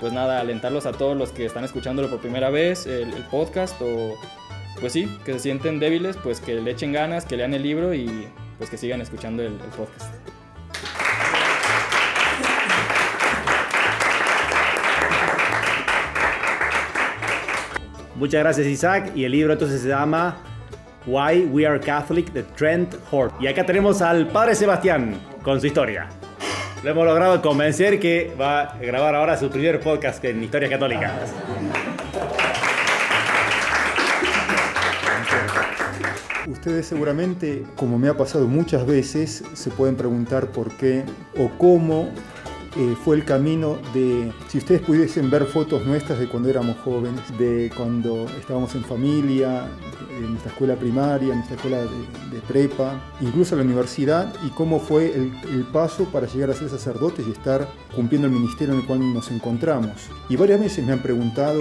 pues 0.00 0.12
nada, 0.12 0.40
alentarlos 0.40 0.86
a 0.86 0.92
todos 0.92 1.16
los 1.16 1.30
que 1.30 1.46
están 1.46 1.64
escuchándolo 1.64 2.10
por 2.10 2.20
primera 2.20 2.50
vez, 2.50 2.86
el, 2.86 3.10
podcast, 3.30 3.80
o 3.80 4.14
pues 4.80 4.92
sí, 4.92 5.08
que 5.24 5.32
se 5.34 5.38
sienten 5.38 5.78
débiles, 5.78 6.16
pues 6.16 6.40
que 6.40 6.54
le 6.54 6.70
echen 6.70 6.92
ganas, 6.92 7.24
que 7.24 7.36
lean 7.36 7.54
el 7.54 7.62
libro 7.62 7.94
y 7.94 8.28
pues 8.58 8.70
que 8.70 8.76
sigan 8.76 9.00
escuchando 9.00 9.42
el, 9.42 9.54
podcast. 9.76 10.14
Muchas 18.16 18.40
gracias 18.40 18.66
Isaac 18.68 19.12
y 19.14 19.24
el 19.24 19.32
libro 19.32 19.52
entonces 19.52 19.82
se 19.82 19.88
llama 19.88 20.36
Why 21.06 21.46
We 21.46 21.66
Are 21.66 21.80
Catholic 21.80 22.32
de 22.32 22.42
Trent 22.42 22.94
Hort. 23.10 23.40
Y 23.40 23.48
acá 23.48 23.66
tenemos 23.66 24.00
al 24.02 24.28
padre 24.28 24.54
Sebastián 24.54 25.20
con 25.42 25.60
su 25.60 25.66
historia. 25.66 26.08
Lo 26.84 26.90
hemos 26.90 27.06
logrado 27.06 27.40
convencer 27.40 27.98
que 27.98 28.34
va 28.38 28.60
a 28.60 28.76
grabar 28.76 29.14
ahora 29.14 29.38
su 29.38 29.48
primer 29.48 29.80
podcast 29.80 30.22
en 30.22 30.44
Historia 30.44 30.68
Católica. 30.68 31.18
Ustedes 36.46 36.84
seguramente, 36.84 37.64
como 37.74 37.98
me 37.98 38.10
ha 38.10 38.14
pasado 38.18 38.46
muchas 38.46 38.84
veces, 38.84 39.42
se 39.54 39.70
pueden 39.70 39.96
preguntar 39.96 40.48
por 40.48 40.72
qué 40.72 41.04
o 41.38 41.48
cómo 41.56 42.10
eh, 42.76 42.96
fue 43.04 43.16
el 43.16 43.24
camino 43.24 43.78
de, 43.92 44.32
si 44.48 44.58
ustedes 44.58 44.80
pudiesen 44.80 45.30
ver 45.30 45.44
fotos 45.44 45.86
nuestras 45.86 46.18
de 46.18 46.28
cuando 46.28 46.48
éramos 46.48 46.76
jóvenes, 46.84 47.22
de 47.38 47.70
cuando 47.76 48.26
estábamos 48.38 48.74
en 48.74 48.84
familia, 48.84 49.68
en 50.10 50.30
nuestra 50.30 50.50
escuela 50.50 50.74
primaria, 50.74 51.28
en 51.28 51.36
nuestra 51.36 51.56
escuela 51.56 51.78
de, 51.78 52.40
prepa, 52.48 53.00
incluso 53.20 53.54
en 53.54 53.60
la 53.60 53.64
universidad, 53.64 54.34
y 54.44 54.50
cómo 54.50 54.80
fue 54.80 55.14
el, 55.14 55.32
el, 55.52 55.64
paso 55.72 56.04
para 56.06 56.26
llegar 56.26 56.50
a 56.50 56.54
ser 56.54 56.68
sacerdotes 56.68 57.26
y 57.26 57.30
estar 57.30 57.68
cumpliendo 57.94 58.26
el 58.26 58.34
ministerio 58.34 58.74
en 58.74 58.80
el 58.80 58.86
cual 58.86 59.14
nos 59.14 59.30
encontramos. 59.30 59.92
Y 60.28 60.36
varias 60.36 60.60
veces 60.60 60.84
me 60.84 60.92
han 60.92 61.00
preguntado 61.00 61.60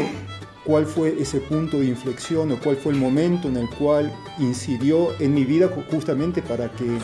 cuál 0.65 0.85
fue 0.85 1.21
ese 1.21 1.39
punto 1.39 1.79
de 1.79 1.85
inflexión 1.85 2.51
o 2.51 2.59
cuál 2.59 2.77
fue 2.77 2.93
el 2.93 2.99
momento 2.99 3.47
en 3.47 3.57
el 3.57 3.69
cual 3.69 4.11
incidió 4.39 5.09
en 5.19 5.33
mi 5.33 5.45
vida 5.45 5.69
justamente 5.91 6.41
para 6.41 6.71
que 6.71 6.97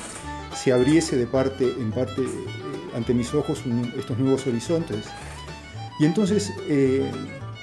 se 0.61 0.73
abriese 0.73 1.15
de 1.15 1.25
parte 1.25 1.63
en 1.79 1.91
parte 1.91 2.21
eh, 2.21 2.27
ante 2.95 3.13
mis 3.13 3.33
ojos 3.33 3.63
estos 3.97 4.17
nuevos 4.17 4.45
horizontes. 4.45 5.05
Y 5.99 6.05
entonces 6.05 6.53
eh, 6.67 7.09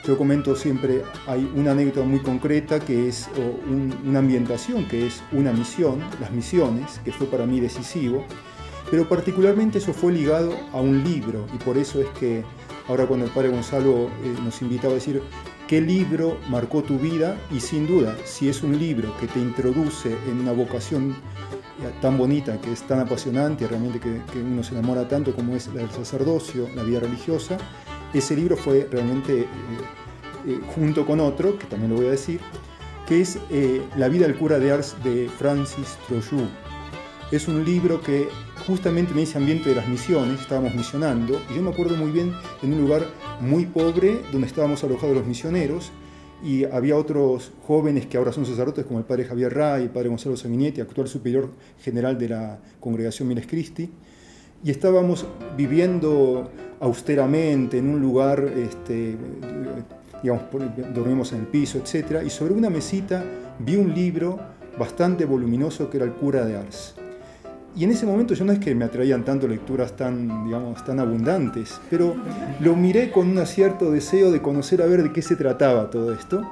yo 0.04 0.16
comento 0.16 0.56
siempre, 0.56 1.02
hay 1.26 1.50
una 1.54 1.72
anécdota 1.72 2.06
muy 2.06 2.20
concreta 2.20 2.80
que 2.80 3.08
es 3.08 3.28
un, 3.68 3.94
una 4.04 4.20
ambientación, 4.20 4.86
que 4.88 5.06
es 5.06 5.22
una 5.32 5.52
misión, 5.52 6.00
las 6.20 6.30
misiones, 6.30 7.00
que 7.04 7.12
fue 7.12 7.26
para 7.26 7.44
mí 7.44 7.60
decisivo, 7.60 8.24
pero 8.90 9.08
particularmente 9.08 9.78
eso 9.78 9.92
fue 9.92 10.12
ligado 10.12 10.54
a 10.72 10.80
un 10.80 11.02
libro 11.02 11.46
y 11.54 11.58
por 11.58 11.76
eso 11.76 12.00
es 12.00 12.08
que 12.20 12.44
ahora 12.88 13.06
cuando 13.06 13.26
el 13.26 13.32
padre 13.32 13.48
Gonzalo 13.48 14.06
eh, 14.06 14.36
nos 14.44 14.62
invitaba 14.62 14.92
a 14.92 14.96
decir 14.96 15.22
qué 15.66 15.80
libro 15.80 16.38
marcó 16.48 16.82
tu 16.82 16.98
vida 16.98 17.36
y 17.50 17.60
sin 17.60 17.86
duda, 17.86 18.16
si 18.24 18.48
es 18.48 18.62
un 18.62 18.78
libro 18.78 19.14
que 19.18 19.26
te 19.26 19.40
introduce 19.40 20.16
en 20.28 20.40
una 20.40 20.52
vocación 20.52 21.16
tan 22.00 22.16
bonita, 22.18 22.60
que 22.60 22.72
es 22.72 22.82
tan 22.82 23.00
apasionante, 23.00 23.66
realmente 23.66 24.00
que, 24.00 24.20
que 24.32 24.40
uno 24.42 24.62
se 24.62 24.72
enamora 24.72 25.06
tanto 25.06 25.34
como 25.34 25.54
es 25.54 25.68
la 25.68 25.82
del 25.82 25.90
sacerdocio, 25.90 26.68
la 26.74 26.82
vida 26.82 27.00
religiosa, 27.00 27.58
ese 28.14 28.36
libro 28.36 28.56
fue 28.56 28.88
realmente, 28.90 29.40
eh, 29.40 29.46
eh, 30.46 30.60
junto 30.74 31.04
con 31.04 31.20
otro, 31.20 31.58
que 31.58 31.66
también 31.66 31.90
lo 31.90 31.96
voy 31.96 32.06
a 32.06 32.12
decir, 32.12 32.40
que 33.06 33.20
es 33.20 33.38
eh, 33.50 33.82
La 33.96 34.08
vida 34.08 34.26
del 34.26 34.36
cura 34.36 34.58
de 34.58 34.72
Ars 34.72 34.96
de 35.04 35.28
Francis 35.28 35.98
Troyou. 36.06 36.46
Es 37.30 37.48
un 37.48 37.64
libro 37.64 38.00
que 38.00 38.28
justamente 38.66 39.12
en 39.12 39.18
ese 39.18 39.38
ambiente 39.38 39.68
de 39.68 39.74
las 39.74 39.88
misiones, 39.88 40.40
estábamos 40.40 40.74
misionando, 40.74 41.40
y 41.50 41.56
yo 41.56 41.62
me 41.62 41.70
acuerdo 41.70 41.96
muy 41.96 42.10
bien 42.10 42.32
en 42.62 42.72
un 42.72 42.80
lugar 42.80 43.06
muy 43.40 43.66
pobre 43.66 44.22
donde 44.32 44.46
estábamos 44.46 44.82
alojados 44.84 45.16
los 45.16 45.26
misioneros, 45.26 45.90
y 46.42 46.64
había 46.64 46.96
otros 46.96 47.52
jóvenes 47.66 48.06
que 48.06 48.18
ahora 48.18 48.32
son 48.32 48.44
sacerdotes, 48.44 48.84
como 48.84 48.98
el 48.98 49.04
padre 49.04 49.24
Javier 49.24 49.54
Ray, 49.54 49.84
el 49.84 49.90
padre 49.90 50.08
Gonzalo 50.08 50.36
Sanguinetti, 50.36 50.80
actual 50.80 51.08
superior 51.08 51.50
general 51.80 52.18
de 52.18 52.28
la 52.28 52.58
congregación 52.78 53.28
Miles 53.28 53.46
Christi, 53.46 53.90
y 54.62 54.70
estábamos 54.70 55.26
viviendo 55.56 56.50
austeramente 56.80 57.78
en 57.78 57.88
un 57.88 58.00
lugar, 58.00 58.44
este, 58.56 59.16
digamos, 60.22 60.44
dormimos 60.94 61.32
en 61.32 61.40
el 61.40 61.46
piso, 61.46 61.78
etc. 61.78 62.22
Y 62.24 62.30
sobre 62.30 62.54
una 62.54 62.70
mesita 62.70 63.24
vi 63.58 63.76
un 63.76 63.94
libro 63.94 64.38
bastante 64.78 65.24
voluminoso 65.24 65.88
que 65.88 65.98
era 65.98 66.06
El 66.06 66.12
cura 66.12 66.44
de 66.44 66.56
Ars. 66.56 66.94
Y 67.76 67.84
en 67.84 67.90
ese 67.90 68.06
momento 68.06 68.32
yo 68.32 68.46
no 68.46 68.52
es 68.52 68.58
que 68.58 68.74
me 68.74 68.86
atraían 68.86 69.22
tanto 69.22 69.46
lecturas 69.46 69.94
tan, 69.94 70.46
digamos, 70.46 70.82
tan 70.82 70.98
abundantes, 70.98 71.78
pero 71.90 72.16
lo 72.60 72.74
miré 72.74 73.10
con 73.10 73.28
un 73.36 73.46
cierto 73.46 73.90
deseo 73.90 74.32
de 74.32 74.40
conocer 74.40 74.80
a 74.80 74.86
ver 74.86 75.02
de 75.02 75.12
qué 75.12 75.20
se 75.20 75.36
trataba 75.36 75.90
todo 75.90 76.14
esto. 76.14 76.42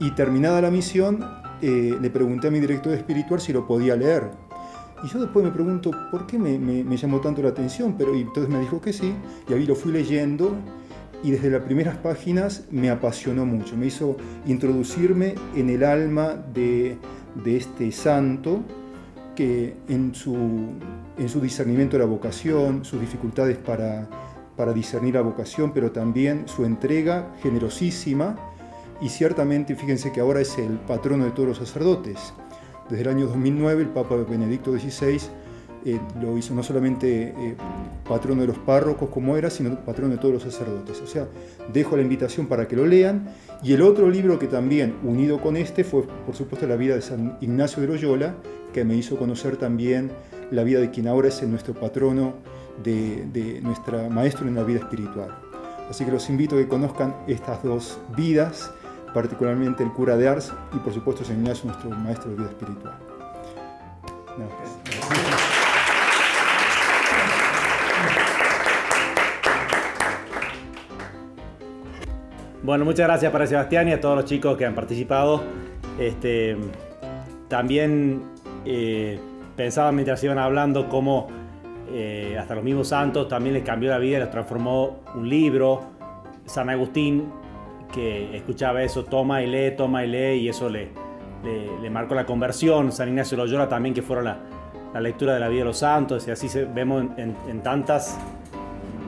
Y 0.00 0.12
terminada 0.12 0.62
la 0.62 0.70
misión, 0.70 1.22
eh, 1.60 1.98
le 2.00 2.10
pregunté 2.10 2.48
a 2.48 2.50
mi 2.50 2.60
director 2.60 2.94
espiritual 2.94 3.42
si 3.42 3.52
lo 3.52 3.66
podía 3.66 3.94
leer. 3.94 4.30
Y 5.02 5.08
yo 5.08 5.20
después 5.20 5.44
me 5.44 5.52
pregunto, 5.52 5.90
¿por 6.10 6.26
qué 6.26 6.38
me, 6.38 6.58
me, 6.58 6.96
llamó 6.96 7.20
tanto 7.20 7.42
la 7.42 7.50
atención? 7.50 7.94
Pero 7.98 8.14
y 8.16 8.22
entonces 8.22 8.50
me 8.50 8.58
dijo 8.58 8.80
que 8.80 8.94
sí, 8.94 9.12
y 9.46 9.52
ahí 9.52 9.66
lo 9.66 9.74
fui 9.74 9.92
leyendo, 9.92 10.56
y 11.22 11.30
desde 11.30 11.50
las 11.50 11.62
primeras 11.62 11.98
páginas 11.98 12.64
me 12.70 12.88
apasionó 12.88 13.44
mucho, 13.44 13.76
me 13.76 13.86
hizo 13.86 14.16
introducirme 14.46 15.34
en 15.54 15.68
el 15.68 15.84
alma 15.84 16.36
de, 16.54 16.96
de 17.44 17.56
este 17.56 17.92
santo, 17.92 18.62
que 19.34 19.76
en 19.88 20.14
su, 20.14 20.34
en 21.18 21.28
su 21.28 21.40
discernimiento 21.40 21.96
de 21.96 22.04
la 22.04 22.08
vocación, 22.08 22.84
sus 22.84 23.00
dificultades 23.00 23.56
para, 23.58 24.08
para 24.56 24.72
discernir 24.72 25.14
la 25.14 25.22
vocación, 25.22 25.72
pero 25.72 25.92
también 25.92 26.46
su 26.46 26.64
entrega 26.64 27.32
generosísima 27.42 28.36
y 29.00 29.08
ciertamente 29.08 29.74
fíjense 29.74 30.12
que 30.12 30.20
ahora 30.20 30.40
es 30.40 30.56
el 30.58 30.78
patrono 30.78 31.24
de 31.24 31.32
todos 31.32 31.48
los 31.48 31.58
sacerdotes. 31.58 32.32
Desde 32.88 33.02
el 33.02 33.08
año 33.08 33.26
2009 33.26 33.82
el 33.82 33.88
Papa 33.88 34.16
Benedicto 34.16 34.72
XVI 34.72 35.20
eh, 35.84 36.00
lo 36.20 36.38
hizo 36.38 36.54
no 36.54 36.62
solamente 36.62 37.34
eh, 37.36 37.56
patrono 38.08 38.40
de 38.40 38.46
los 38.48 38.58
párrocos 38.58 39.10
como 39.10 39.36
era, 39.36 39.50
sino 39.50 39.78
patrono 39.84 40.14
de 40.14 40.18
todos 40.18 40.34
los 40.34 40.42
sacerdotes. 40.42 41.00
O 41.02 41.06
sea, 41.06 41.28
dejo 41.72 41.96
la 41.96 42.02
invitación 42.02 42.46
para 42.46 42.66
que 42.66 42.76
lo 42.76 42.86
lean. 42.86 43.28
Y 43.62 43.72
el 43.72 43.82
otro 43.82 44.08
libro 44.08 44.38
que 44.38 44.46
también, 44.46 44.94
unido 45.02 45.40
con 45.40 45.56
este, 45.56 45.84
fue 45.84 46.04
por 46.26 46.34
supuesto 46.34 46.66
la 46.66 46.76
vida 46.76 46.94
de 46.94 47.02
San 47.02 47.36
Ignacio 47.40 47.82
de 47.82 47.88
Loyola, 47.88 48.34
que 48.72 48.84
me 48.84 48.96
hizo 48.96 49.16
conocer 49.16 49.56
también 49.56 50.10
la 50.50 50.64
vida 50.64 50.80
de 50.80 50.90
quien 50.90 51.06
ahora 51.06 51.28
es 51.28 51.42
nuestro 51.42 51.74
patrono, 51.74 52.34
de, 52.82 53.60
nuestra 53.62 54.08
maestro 54.08 54.48
en 54.48 54.54
la 54.54 54.64
vida 54.64 54.80
espiritual. 54.80 55.28
Así 55.88 56.04
que 56.04 56.10
los 56.10 56.28
invito 56.30 56.56
a 56.56 56.58
que 56.58 56.68
conozcan 56.68 57.14
estas 57.26 57.62
dos 57.62 57.98
vidas, 58.16 58.72
particularmente 59.12 59.82
el 59.82 59.92
cura 59.92 60.16
de 60.16 60.28
Ars 60.28 60.52
y 60.72 60.78
por 60.78 60.92
supuesto 60.92 61.24
San 61.24 61.36
Ignacio, 61.36 61.66
nuestro 61.66 61.90
maestro 61.90 62.30
de 62.30 62.36
vida 62.36 62.48
espiritual. 62.48 62.98
Bueno, 72.64 72.86
muchas 72.86 73.06
gracias 73.06 73.30
para 73.30 73.46
Sebastián 73.46 73.90
y 73.90 73.92
a 73.92 74.00
todos 74.00 74.16
los 74.16 74.24
chicos 74.24 74.56
que 74.56 74.64
han 74.64 74.74
participado. 74.74 75.42
Este, 75.98 76.56
también 77.46 78.22
eh, 78.64 79.18
pensaba 79.54 79.92
mientras 79.92 80.24
iban 80.24 80.38
hablando 80.38 80.88
cómo 80.88 81.28
eh, 81.92 82.38
hasta 82.40 82.54
los 82.54 82.64
mismos 82.64 82.88
santos 82.88 83.28
también 83.28 83.52
les 83.52 83.64
cambió 83.64 83.90
la 83.90 83.98
vida, 83.98 84.18
les 84.18 84.30
transformó 84.30 85.00
un 85.14 85.28
libro. 85.28 85.82
San 86.46 86.70
Agustín, 86.70 87.30
que 87.92 88.34
escuchaba 88.34 88.82
eso, 88.82 89.04
toma 89.04 89.42
y 89.42 89.46
lee, 89.46 89.76
toma 89.76 90.02
y 90.02 90.08
lee, 90.08 90.40
y 90.40 90.48
eso 90.48 90.70
le, 90.70 90.88
le, 91.82 91.90
marcó 91.90 92.14
la 92.14 92.24
conversión. 92.24 92.92
San 92.92 93.10
Ignacio 93.10 93.36
Loyola 93.36 93.68
también, 93.68 93.94
que 93.94 94.00
fueron 94.00 94.24
la, 94.24 94.38
la, 94.94 95.02
lectura 95.02 95.34
de 95.34 95.40
la 95.40 95.48
vida 95.50 95.60
de 95.60 95.66
los 95.66 95.76
santos, 95.76 96.26
y 96.26 96.30
así 96.30 96.48
se, 96.48 96.64
vemos 96.64 97.04
en, 97.18 97.36
en, 97.46 97.62
tantas, 97.62 98.18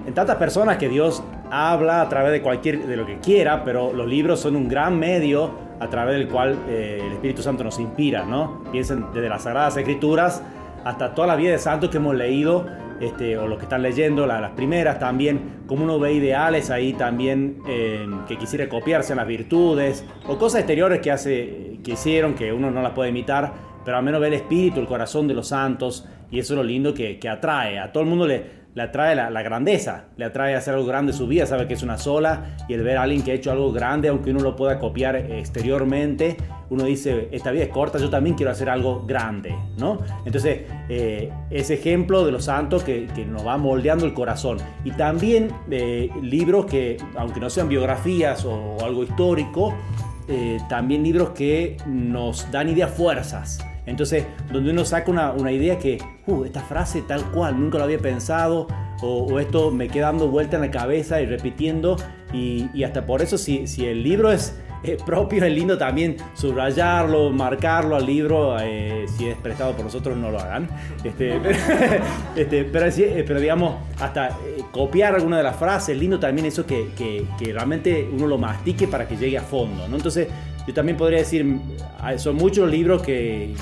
en 0.07 0.13
tantas 0.13 0.37
personas 0.37 0.77
que 0.77 0.91
Dios 0.91 1.23
habla 1.51 2.03
a 2.03 2.09
través 2.09 2.33
de 2.33 2.43
cualquier, 2.43 2.87
de 2.87 2.97
lo 2.97 3.07
que 3.07 3.19
quiera, 3.19 3.65
pero 3.65 3.93
los 3.93 4.07
libros 4.07 4.41
son 4.41 4.57
un 4.57 4.69
gran 4.69 4.99
medio 4.99 5.51
a 5.81 5.89
través 5.89 6.17
del 6.17 6.29
cual 6.29 6.57
eh, 6.69 7.01
el 7.05 7.13
Espíritu 7.13 7.43
Santo 7.43 7.65
nos 7.65 7.79
inspira, 7.79 8.25
¿no? 8.25 8.65
Piensen 8.73 9.07
desde 9.13 9.29
las 9.29 9.43
Sagradas 9.43 9.77
Escrituras 9.77 10.43
hasta 10.85 11.15
toda 11.15 11.27
la 11.27 11.37
vida 11.37 11.51
de 11.51 11.59
santos 11.59 11.91
que 11.91 11.97
hemos 11.97 12.15
leído, 12.15 12.67
este, 13.01 13.37
o 13.37 13.47
los 13.47 13.59
que 13.59 13.65
están 13.65 13.83
leyendo, 13.83 14.27
las 14.27 14.53
primeras 14.53 14.99
también, 14.99 15.63
como 15.67 15.85
uno 15.85 15.99
ve 15.99 16.15
ideales 16.15 16.71
ahí 16.71 16.93
también 16.93 17.59
eh, 17.69 18.07
que 18.27 18.39
quisiera 18.39 18.69
copiarse 18.69 19.13
en 19.13 19.19
las 19.19 19.27
virtudes, 19.27 20.05
o 20.27 20.39
cosas 20.39 20.61
exteriores 20.61 21.01
que, 21.01 21.11
hace, 21.11 21.81
que 21.83 21.93
hicieron 21.93 22.35
que 22.35 22.53
uno 22.53 22.71
no 22.71 22.83
las 22.83 22.93
puede 22.93 23.11
imitar, 23.11 23.53
pero 23.85 23.99
al 23.99 24.05
menos 24.05 24.21
ve 24.21 24.29
el 24.29 24.35
espíritu, 24.35 24.81
el 24.81 24.87
corazón 24.87 25.29
de 25.29 25.35
los 25.35 25.49
santos, 25.49 26.07
y 26.31 26.39
eso 26.39 26.55
es 26.55 26.57
lo 26.57 26.65
lindo 26.65 26.95
que, 26.95 27.19
que 27.19 27.29
atrae. 27.29 27.79
A 27.79 27.93
todo 27.93 28.03
el 28.05 28.09
mundo 28.09 28.27
le, 28.27 28.66
le 28.77 28.83
atrae 28.83 29.17
la, 29.17 29.43
grandeza, 29.43 30.05
le 30.19 30.27
atrae 30.27 30.55
hacer 30.55 30.75
algo 30.75 30.85
grande 30.85 31.13
en 31.13 31.17
su 31.17 31.27
vida, 31.27 31.47
sabe 31.47 31.67
que 31.67 31.73
es 31.73 31.83
una 31.83 31.97
sola 31.97 32.59
y 32.69 32.75
el 32.75 32.83
ver 32.83 32.99
a 32.99 33.05
alguien 33.05 33.23
que 33.23 33.31
ha 33.31 33.35
hecho 33.35 33.51
algo 33.51 33.73
grande, 33.73 34.09
aunque 34.09 34.31
uno 34.31 34.41
lo 34.41 34.55
pueda 34.55 34.79
copiar 34.79 35.17
exteriormente, 35.17 36.37
uno 36.69 36.85
dice, 36.85 37.29
esta 37.33 37.53
vida 37.53 37.65
es 37.65 37.71
corta, 37.71 37.99
yo 37.99 38.11
también 38.11 38.37
quiero 38.37 38.53
hacer 38.53 38.69
algo 38.69 39.03
grande, 39.07 39.55
¿no? 39.79 40.01
Entonces, 40.27 40.61
eh, 40.91 41.33
ese 41.49 41.73
ejemplo 41.73 42.27
de 42.27 42.33
los 42.33 42.45
santos 42.45 42.85
que, 42.85 43.09
nos 43.27 43.47
va 43.47 43.57
moldeando 43.57 44.05
el 44.05 44.13
corazón. 44.13 44.59
Y 44.85 44.91
también 44.91 45.51
eh, 45.71 46.11
libros 46.21 46.67
que, 46.67 46.99
aunque 47.17 47.41
no 47.41 47.49
sean 47.49 47.71
biografías 47.71 48.45
o, 48.45 48.77
algo 48.85 49.05
histórico, 49.05 49.75
eh, 50.29 50.59
también 50.69 51.03
libros 51.03 51.31
que 51.31 51.79
nos 51.87 52.51
dan 52.53 52.69
ideas 52.69 52.91
fuerzas 52.91 53.59
entonces, 53.87 54.27
donde 54.53 54.71
uno 54.71 54.85
saca 54.85 55.11
una, 55.11 55.53
idea 55.53 55.79
que, 55.79 55.99
uh, 56.27 56.45
esta 56.45 56.61
frase 56.61 57.03
tal 57.03 57.25
cual, 57.31 57.59
nunca 57.59 57.79
lo 57.79 57.85
había 57.85 57.99
pensado, 57.99 58.67
o, 59.01 59.39
esto 59.39 59.71
me 59.71 59.89
queda 59.89 60.07
dando 60.07 60.29
vuelta 60.29 60.57
en 60.57 60.63
la 60.63 60.71
cabeza 60.71 61.21
y 61.21 61.27
repitiendo, 61.27 61.97
y, 62.33 62.83
hasta 62.83 63.07
por 63.07 63.23
eso, 63.23 63.39
si, 63.39 63.67
si 63.67 63.87
el 63.87 64.03
libro 64.03 64.33
es, 64.33 64.57
propio, 65.07 65.45
es 65.45 65.53
lindo 65.53 65.77
también 65.77 66.17
subrayarlo, 66.35 67.31
marcarlo 67.31 67.97
al 67.97 68.07
libro, 68.07 68.57
eh, 68.61 69.07
si 69.17 69.29
es 69.29 69.37
prestado 69.37 69.73
por 69.73 69.85
nosotros, 69.85 70.17
no 70.17 70.31
lo 70.31 70.39
hagan. 70.39 70.69
Este, 71.03 71.37
este, 72.37 72.65
pero, 72.65 72.87
eh, 72.87 73.25
pero, 73.27 73.41
digamos, 73.41 73.77
hasta 74.01 74.29
eh, 74.29 74.63
copiar 74.71 75.15
alguna 75.15 75.39
de 75.39 75.43
las 75.43 75.57
frases, 75.57 75.97
lindo 75.97 76.19
también 76.19 76.47
eso 76.47 76.67
que, 76.67 76.91
que, 76.97 77.25
que 77.39 77.53
realmente 77.53 78.09
uno 78.13 78.27
lo 78.27 78.39
mastique 78.39 78.89
para 78.89 79.07
que 79.07 79.17
llegue 79.17 79.39
a 79.39 79.43
fondo, 79.43 79.89
¿no? 79.89 79.97
Entonces, 79.97 80.29
yo 80.67 80.75
también 80.75 80.97
podría 80.97 81.21
decir, 81.21 81.47
son 82.17 82.35
muchos 82.35 82.69
libros 82.69 83.01
que, 83.01 83.55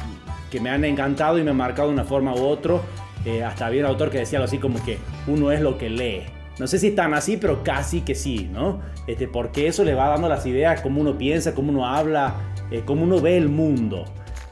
que 0.51 0.61
me 0.61 0.71
han 0.71 0.85
encantado 0.85 1.39
y 1.39 1.43
me 1.43 1.51
han 1.51 1.57
marcado 1.57 1.89
de 1.89 1.95
una 1.95 2.05
forma 2.05 2.33
u 2.33 2.45
otra. 2.45 2.77
Eh, 3.25 3.43
hasta 3.43 3.67
había 3.67 3.81
un 3.81 3.91
autor 3.91 4.11
que 4.11 4.19
decía 4.19 4.39
algo 4.39 4.47
así 4.47 4.59
como 4.59 4.83
que 4.85 4.99
uno 5.27 5.51
es 5.51 5.61
lo 5.61 5.77
que 5.79 5.91
lee. 5.91 6.23
No 6.59 6.67
sé 6.67 6.79
si 6.79 6.93
tan 6.93 7.15
así, 7.15 7.37
pero 7.37 7.65
casi 7.65 8.03
que 8.03 8.15
sí, 8.15 8.49
¿no? 8.53 8.81
Este, 9.07 9.27
porque 9.27 9.67
eso 9.67 9.85
le 9.85 9.95
va 9.95 10.09
dando 10.09 10.29
las 10.29 10.47
ideas, 10.47 10.81
cómo 10.81 11.01
uno 11.01 11.19
piensa, 11.19 11.55
cómo 11.55 11.71
uno 11.71 11.87
habla, 11.87 12.35
eh, 12.71 12.83
cómo 12.85 13.03
uno 13.03 13.21
ve 13.21 13.37
el 13.37 13.49
mundo. 13.49 14.05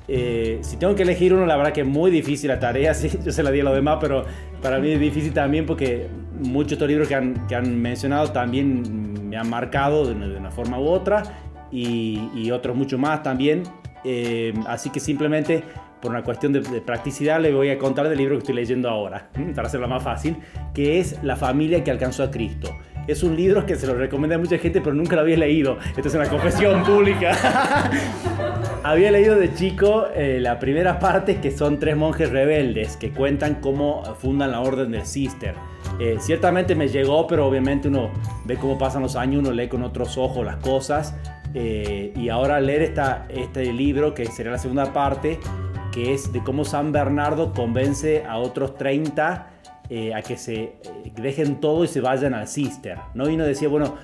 Eh, 0.08 0.58
si 0.62 0.76
tengo 0.76 0.96
que 0.96 1.02
elegir 1.02 1.32
uno, 1.32 1.46
la 1.46 1.56
verdad 1.56 1.72
que 1.72 1.82
es 1.82 1.86
muy 1.86 2.10
difícil 2.10 2.48
la 2.48 2.58
tarea, 2.58 2.92
sí, 2.94 3.10
yo 3.24 3.30
se 3.30 3.42
la 3.42 3.50
di 3.50 3.60
a 3.60 3.64
los 3.64 3.74
demás, 3.74 3.98
pero 4.00 4.24
para 4.60 4.78
mí 4.78 4.90
es 4.90 5.00
difícil 5.00 5.32
también 5.32 5.64
porque 5.64 6.08
muchos 6.40 6.70
de 6.70 6.74
estos 6.74 6.88
libros 6.88 7.08
que 7.08 7.14
han, 7.14 7.46
que 7.46 7.54
han 7.54 7.80
mencionado 7.80 8.32
también 8.32 9.28
me 9.28 9.36
han 9.36 9.48
marcado 9.48 10.06
de 10.06 10.12
una, 10.36 10.50
forma 10.50 10.78
u 10.78 10.88
otra 10.88 11.22
y, 11.70 12.28
y, 12.34 12.50
otros 12.50 12.76
mucho 12.76 12.98
más 12.98 13.22
también. 13.22 13.62
así 14.66 14.90
que 14.90 15.00
simplemente 15.00 15.62
por 16.02 16.10
una 16.10 16.24
cuestión 16.24 16.52
de, 16.52 16.60
practicidad, 16.80 17.40
le 17.40 17.54
voy 17.54 17.70
a 17.70 17.78
contar 17.78 18.08
del 18.08 18.18
libro 18.18 18.34
que 18.34 18.40
estoy 18.40 18.56
leyendo 18.56 18.90
ahora, 18.90 19.28
para 19.54 19.68
hacerlo 19.68 19.88
más 19.88 20.02
fácil, 20.02 20.36
que 20.74 20.98
es 20.98 21.22
La 21.22 21.36
familia 21.36 21.82
que 21.84 21.90
alcanzó 21.90 22.24
a 22.24 22.30
Cristo. 22.30 22.76
Es 23.06 23.22
un 23.22 23.34
libro 23.34 23.66
que 23.66 23.76
se 23.76 23.86
lo 23.86 23.94
recomienda 23.94 24.36
a 24.36 24.38
mucha 24.38 24.58
gente, 24.58 24.80
pero 24.80 24.94
nunca 24.94 25.16
lo 25.16 25.22
había 25.22 25.36
leído. 25.36 25.78
Esto 25.96 26.08
es 26.08 26.14
una 26.14 26.28
confesión 26.28 26.84
pública. 26.86 27.36
había 28.84 29.10
leído 29.10 29.36
de 29.36 29.54
chico 29.54 30.06
eh, 30.14 30.38
la 30.40 30.58
primera 30.58 30.98
parte, 30.98 31.40
que 31.40 31.50
son 31.50 31.78
tres 31.78 31.96
monjes 31.96 32.30
rebeldes 32.30 32.96
que 32.96 33.10
cuentan 33.10 33.56
cómo 33.56 34.04
fundan 34.20 34.52
la 34.52 34.60
orden 34.60 34.92
del 34.92 35.06
Cister. 35.06 35.54
Eh, 35.98 36.16
ciertamente 36.20 36.74
me 36.74 36.88
llegó, 36.88 37.26
pero 37.26 37.46
obviamente 37.46 37.88
uno 37.88 38.10
ve 38.44 38.56
cómo 38.56 38.78
pasan 38.78 39.02
los 39.02 39.16
años, 39.16 39.40
uno 39.40 39.52
lee 39.52 39.68
con 39.68 39.82
otros 39.82 40.16
ojos 40.16 40.44
las 40.44 40.56
cosas. 40.56 41.14
Eh, 41.54 42.12
y 42.16 42.28
ahora 42.28 42.60
leer 42.60 42.82
esta, 42.82 43.26
este 43.28 43.72
libro, 43.72 44.14
que 44.14 44.26
sería 44.26 44.52
la 44.52 44.58
segunda 44.58 44.92
parte, 44.92 45.38
que 45.92 46.14
es 46.14 46.32
de 46.32 46.42
cómo 46.42 46.64
San 46.64 46.90
Bernardo 46.90 47.52
convence 47.52 48.24
a 48.24 48.38
otros 48.38 48.76
30 48.76 49.46
eh, 49.90 50.14
a 50.14 50.22
que 50.22 50.36
se 50.36 50.54
eh, 50.54 51.12
dejen 51.16 51.60
todo 51.60 51.84
y 51.84 51.88
se 51.88 52.00
vayan 52.00 52.34
al 52.34 52.48
Cister. 52.48 52.98
¿no? 53.14 53.28
Y 53.28 53.34
uno 53.34 53.44
decía, 53.44 53.68
bueno, 53.68 53.96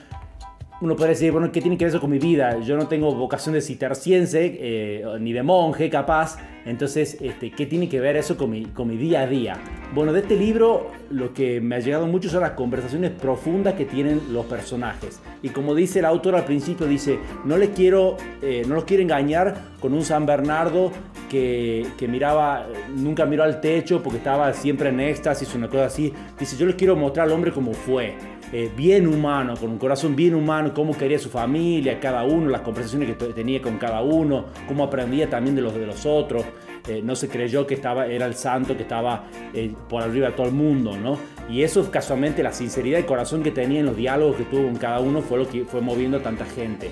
uno 0.81 0.97
puede 0.97 1.11
decir, 1.11 1.33
bueno, 1.33 1.51
¿qué 1.51 1.61
tiene 1.61 1.77
que 1.77 1.85
ver 1.85 1.91
eso 1.91 2.01
con 2.01 2.11
mi 2.11 2.19
vida? 2.19 2.59
Yo 2.61 2.77
no 2.77 2.87
tengo 2.87 3.15
vocación 3.15 3.55
de 3.55 3.61
cisterciense, 3.61 4.57
eh, 4.61 5.05
ni 5.21 5.33
de 5.33 5.43
monje 5.43 5.91
capaz, 5.91 6.39
entonces, 6.69 7.17
este, 7.23 7.51
¿qué 7.51 7.65
tiene 7.65 7.89
que 7.89 7.99
ver 7.99 8.17
eso 8.17 8.37
con 8.37 8.51
mi, 8.51 8.67
con 8.67 8.89
mi 8.89 8.99
día 8.99 9.23
a 9.23 9.27
día? 9.27 9.57
Bueno, 9.95 10.13
de 10.13 10.21
este 10.21 10.37
libro 10.37 10.91
lo 11.11 11.33
que 11.33 11.63
me 11.63 11.77
ha 11.77 11.79
llegado 11.79 12.07
mucho 12.07 12.29
son 12.29 12.43
las 12.43 12.51
conversaciones 12.51 13.11
profundas 13.11 13.73
que 13.73 13.87
tienen 13.87 14.35
los 14.35 14.45
personajes. 14.45 15.19
Y 15.43 15.49
como 15.49 15.75
dice 15.75 16.01
el 16.01 16.05
autor 16.05 16.37
al 16.37 16.45
principio, 16.45 16.87
dice, 16.87 17.19
no 17.47 17.57
les 17.57 17.71
quiero, 17.71 18.19
eh, 18.43 18.65
no 18.69 18.75
los 18.75 18.85
quiero 18.85 19.03
engañar 19.03 19.57
con 19.81 19.95
un 19.95 20.05
San 20.05 20.27
Bernardo 20.27 20.93
que, 21.31 21.87
que, 21.97 22.07
miraba, 22.07 22.67
nunca 22.95 23.25
miró 23.25 23.45
al 23.45 23.63
techo 23.63 24.03
porque 24.03 24.19
estaba 24.19 24.53
siempre 24.53 24.91
en 24.91 25.01
éxtasis, 25.01 25.55
una 25.55 25.69
cosa 25.69 25.87
así. 25.87 26.13
Dice, 26.39 26.55
yo 26.59 26.67
les 26.67 26.75
quiero 26.75 26.97
mostrar 26.97 27.29
al 27.29 27.33
hombre 27.33 27.51
como 27.51 27.73
fue 27.73 28.15
eh, 28.51 28.71
bien 28.75 29.07
humano, 29.07 29.55
con 29.61 29.71
un 29.71 29.79
corazón 29.79 30.17
bien 30.17 30.35
humano, 30.35 30.68
cómo 30.73 30.97
quería 30.97 31.19
su 31.19 31.29
familia, 31.29 32.01
cada 32.01 32.25
uno, 32.25 32.51
las 32.51 32.63
conversaciones 32.63 33.17
que 33.17 33.27
tenía 33.27 33.61
con 33.61 33.79
cada 33.79 34.03
uno, 34.03 34.47
cómo 34.67 34.85
aprendía 34.85 35.29
también 35.29 35.57
de 35.57 35.63
los 35.63 35.75
de 35.75 35.87
los 35.87 36.07
otros. 36.07 36.45
Eh, 36.89 37.03
no 37.03 37.15
se 37.17 37.29
creyó 37.29 37.67
que 37.67 37.75
estaba, 37.75 38.07
era 38.07 38.25
el 38.25 38.35
santo 38.35 38.77
que 38.77 38.83
estaba 38.83 39.25
eh, 39.53 39.73
por 39.89 40.03
arriba 40.03 40.29
de 40.29 40.33
todo 40.33 40.47
el 40.47 40.55
mundo, 40.55 40.97
¿no? 40.97 41.19
Y 41.51 41.63
eso 41.63 41.91
casualmente, 41.91 42.43
la 42.43 42.53
sinceridad 42.53 42.99
y 42.99 43.03
corazón 43.03 43.43
que 43.43 43.51
tenía 43.51 43.81
en 43.81 43.87
los 43.87 43.97
diálogos 43.97 44.37
que 44.37 44.45
tuvo 44.45 44.65
con 44.65 44.77
cada 44.77 45.01
uno 45.01 45.21
fue 45.21 45.39
lo 45.39 45.49
que 45.49 45.65
fue 45.65 45.81
moviendo 45.81 46.19
a 46.19 46.23
tanta 46.23 46.45
gente. 46.45 46.91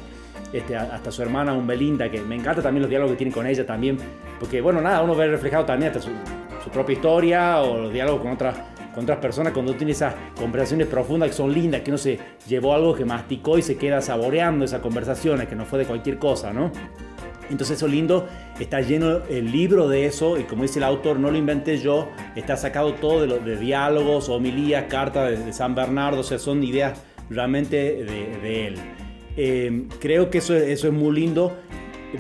Este, 0.52 0.76
hasta 0.76 1.10
su 1.10 1.22
hermana, 1.22 1.54
un 1.54 1.66
Belinda, 1.66 2.10
que 2.10 2.20
me 2.20 2.36
encanta 2.36 2.62
también 2.62 2.82
los 2.82 2.90
diálogos 2.90 3.12
que 3.12 3.18
tiene 3.18 3.32
con 3.32 3.46
ella 3.46 3.66
también, 3.66 3.98
porque 4.38 4.60
bueno, 4.60 4.80
nada, 4.80 5.02
uno 5.02 5.14
ve 5.14 5.28
reflejado 5.28 5.64
también 5.64 5.92
hasta 5.92 6.02
su, 6.02 6.10
su 6.62 6.70
propia 6.70 6.94
historia 6.94 7.60
o 7.62 7.82
los 7.82 7.92
diálogos 7.92 8.22
con 8.22 8.32
otras 8.32 8.56
con 8.96 9.04
otras 9.04 9.18
personas, 9.18 9.52
cuando 9.52 9.74
tiene 9.74 9.92
esas 9.92 10.14
conversaciones 10.40 10.86
profundas 10.86 11.28
que 11.28 11.36
son 11.36 11.52
lindas, 11.52 11.82
que 11.82 11.90
uno 11.90 11.98
se 11.98 12.18
llevó 12.48 12.72
algo 12.72 12.94
que 12.94 13.04
masticó 13.04 13.58
y 13.58 13.62
se 13.62 13.76
queda 13.76 14.00
saboreando 14.00 14.64
esas 14.64 14.80
conversaciones, 14.80 15.48
que 15.48 15.54
no 15.54 15.66
fue 15.66 15.80
de 15.80 15.84
cualquier 15.84 16.18
cosa, 16.18 16.54
¿no? 16.54 16.72
Entonces 17.50 17.76
eso 17.76 17.86
lindo, 17.86 18.26
está 18.58 18.80
lleno 18.80 19.20
el 19.28 19.52
libro 19.52 19.86
de 19.86 20.06
eso 20.06 20.38
y 20.38 20.44
como 20.44 20.62
dice 20.62 20.78
el 20.78 20.84
autor, 20.84 21.20
no 21.20 21.30
lo 21.30 21.36
inventé 21.36 21.76
yo, 21.76 22.08
está 22.36 22.56
sacado 22.56 22.94
todo 22.94 23.26
de, 23.26 23.38
de 23.38 23.56
diálogos, 23.58 24.30
homilías, 24.30 24.86
cartas 24.88 25.44
de, 25.44 25.52
San 25.52 25.74
Bernardo, 25.74 26.20
o 26.20 26.24
sea, 26.24 26.38
son 26.38 26.64
ideas 26.64 26.98
realmente 27.28 27.76
de, 27.76 28.66
él. 28.66 28.76
Eh, 29.36 29.88
creo 30.00 30.30
que 30.30 30.38
eso, 30.38 30.54
eso 30.54 30.86
es 30.86 30.92
muy 30.94 31.14
lindo, 31.14 31.54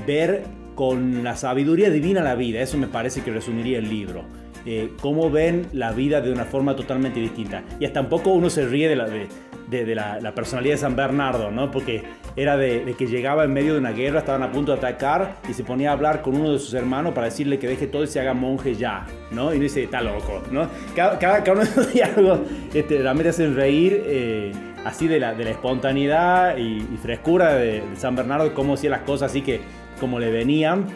ver 0.06 0.44
con 0.74 1.24
la 1.24 1.36
sabiduría 1.36 1.88
divina 1.88 2.20
la 2.20 2.34
vida, 2.34 2.60
eso 2.60 2.76
me 2.76 2.86
parece 2.86 3.22
que 3.22 3.30
resumiría 3.30 3.78
el 3.78 3.88
libro. 3.88 4.26
Eh, 4.68 4.94
cómo 5.00 5.30
ven 5.30 5.68
la 5.72 5.92
vida 5.92 6.20
de 6.20 6.32
una 6.32 6.44
forma 6.44 6.74
totalmente 6.74 7.20
distinta. 7.20 7.62
Y 7.78 7.84
hasta 7.84 8.00
un 8.00 8.08
poco 8.08 8.30
uno 8.30 8.50
se 8.50 8.66
ríe 8.66 8.88
de 8.88 8.96
la, 8.96 9.06
de, 9.06 9.94
la, 9.94 10.34
personalidad 10.34 10.74
de 10.74 10.78
San 10.78 10.96
Bernardo, 10.96 11.52
¿no? 11.52 11.70
Porque 11.70 12.02
era 12.34 12.56
de, 12.56 12.94
que 12.98 13.06
llegaba 13.06 13.44
en 13.44 13.52
medio 13.52 13.74
de 13.74 13.78
una 13.78 13.92
guerra, 13.92 14.18
estaban 14.18 14.42
a 14.42 14.50
punto 14.50 14.72
de 14.72 14.78
atacar 14.78 15.36
y 15.48 15.52
se 15.52 15.62
ponía 15.62 15.90
a 15.90 15.92
hablar 15.92 16.20
con 16.20 16.36
uno 16.36 16.52
de 16.52 16.58
sus 16.58 16.74
hermanos 16.74 17.14
para 17.14 17.26
decirle 17.26 17.60
que 17.60 17.68
deje 17.68 17.86
todo 17.86 18.02
y 18.02 18.08
se 18.08 18.18
haga 18.18 18.34
monje 18.34 18.74
ya, 18.74 19.06
¿no? 19.30 19.52
Y 19.52 19.56
uno 19.56 19.62
dice, 19.62 19.84
está 19.84 20.00
loco, 20.00 20.42
¿no? 20.50 20.68
Cada, 20.96 21.16
cada, 21.18 21.52
uno 21.52 21.62
de 21.62 21.70
esos 21.70 21.92
diálogos 21.94 22.40
este, 22.74 22.98
realmente 22.98 23.28
hacen 23.28 23.54
reír. 23.54 24.02
Eh, 24.04 24.52
así 24.84 25.08
de 25.08 25.18
la, 25.18 25.34
de 25.34 25.42
la 25.42 25.50
espontaneidad 25.50 26.56
y, 26.58 26.80
frescura 27.02 27.54
de, 27.56 27.82
San 27.96 28.14
Bernardo, 28.14 28.54
cómo 28.54 28.74
hacía 28.74 28.90
las 28.90 29.00
cosas 29.00 29.30
así 29.30 29.42
que 29.42 29.60
como 29.98 30.20
le 30.20 30.30
venían, 30.30 30.86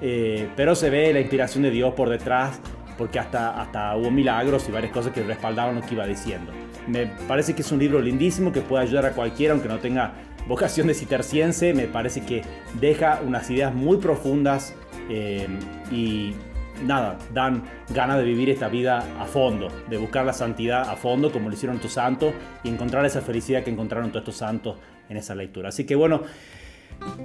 eh, 0.00 0.48
pero 0.56 0.74
se 0.74 0.88
ve 0.88 1.12
la 1.12 1.20
inspiración 1.20 1.62
de 1.62 1.70
Dios 1.70 1.92
por 1.92 2.08
detrás 2.08 2.60
porque 2.96 3.18
hasta, 3.18 3.60
hasta 3.60 3.96
hubo 3.96 4.10
milagros 4.10 4.68
y 4.68 4.72
varias 4.72 4.92
cosas 4.92 5.12
que 5.12 5.22
respaldaban 5.22 5.74
lo 5.74 5.82
que 5.82 5.94
iba 5.94 6.06
diciendo. 6.06 6.52
Me 6.86 7.06
parece 7.06 7.54
que 7.54 7.62
es 7.62 7.72
un 7.72 7.78
libro 7.78 8.00
lindísimo 8.00 8.52
que 8.52 8.60
puede 8.60 8.84
ayudar 8.84 9.06
a 9.06 9.12
cualquiera, 9.12 9.54
aunque 9.54 9.68
no 9.68 9.78
tenga 9.78 10.12
vocación 10.48 10.86
de 10.86 10.94
citerciense, 10.94 11.72
me 11.74 11.86
parece 11.86 12.22
que 12.22 12.42
deja 12.80 13.20
unas 13.24 13.50
ideas 13.50 13.74
muy 13.74 13.96
profundas 13.96 14.74
eh, 15.08 15.46
y 15.90 16.34
nada, 16.82 17.18
dan 17.32 17.62
ganas 17.90 18.18
de 18.18 18.24
vivir 18.24 18.50
esta 18.50 18.68
vida 18.68 19.04
a 19.18 19.24
fondo, 19.24 19.68
de 19.88 19.96
buscar 19.96 20.24
la 20.24 20.32
santidad 20.32 20.88
a 20.88 20.96
fondo, 20.96 21.30
como 21.30 21.48
lo 21.48 21.54
hicieron 21.54 21.78
tus 21.78 21.92
santos, 21.92 22.34
y 22.62 22.68
encontrar 22.68 23.04
esa 23.06 23.20
felicidad 23.20 23.62
que 23.62 23.70
encontraron 23.70 24.10
todos 24.10 24.22
estos 24.22 24.36
santos 24.36 24.76
en 25.08 25.16
esa 25.16 25.34
lectura. 25.34 25.68
Así 25.68 25.84
que 25.84 25.94
bueno, 25.94 26.22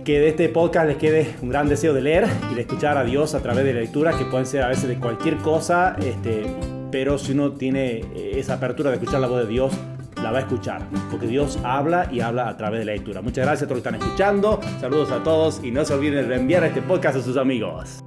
que 0.03 0.19
de 0.19 0.29
este 0.29 0.49
podcast 0.49 0.87
les 0.87 0.97
quede 0.97 1.35
un 1.41 1.49
gran 1.49 1.69
deseo 1.69 1.93
de 1.93 2.01
leer 2.01 2.27
y 2.51 2.55
de 2.55 2.61
escuchar 2.61 2.97
a 2.97 3.03
Dios 3.03 3.35
a 3.35 3.41
través 3.41 3.63
de 3.65 3.73
la 3.73 3.81
lectura, 3.81 4.17
que 4.17 4.25
pueden 4.25 4.45
ser 4.45 4.63
a 4.63 4.67
veces 4.67 4.87
de 4.87 4.97
cualquier 4.97 5.37
cosa, 5.37 5.95
este, 6.03 6.45
pero 6.91 7.17
si 7.17 7.33
uno 7.33 7.51
tiene 7.51 8.03
esa 8.15 8.55
apertura 8.55 8.89
de 8.89 8.97
escuchar 8.97 9.19
la 9.19 9.27
voz 9.27 9.45
de 9.45 9.47
Dios, 9.47 9.73
la 10.21 10.31
va 10.31 10.39
a 10.39 10.41
escuchar, 10.41 10.81
porque 11.09 11.27
Dios 11.27 11.59
habla 11.63 12.09
y 12.11 12.19
habla 12.21 12.49
a 12.49 12.57
través 12.57 12.79
de 12.79 12.85
la 12.85 12.93
lectura. 12.93 13.21
Muchas 13.21 13.45
gracias 13.45 13.63
a 13.63 13.65
todos 13.67 13.77
los 13.77 13.83
que 13.83 13.95
están 13.95 14.07
escuchando, 14.07 14.59
saludos 14.79 15.11
a 15.11 15.23
todos 15.23 15.61
y 15.63 15.71
no 15.71 15.85
se 15.85 15.93
olviden 15.93 16.15
de 16.15 16.23
reenviar 16.23 16.63
este 16.63 16.81
podcast 16.81 17.17
a 17.17 17.21
sus 17.21 17.37
amigos. 17.37 18.03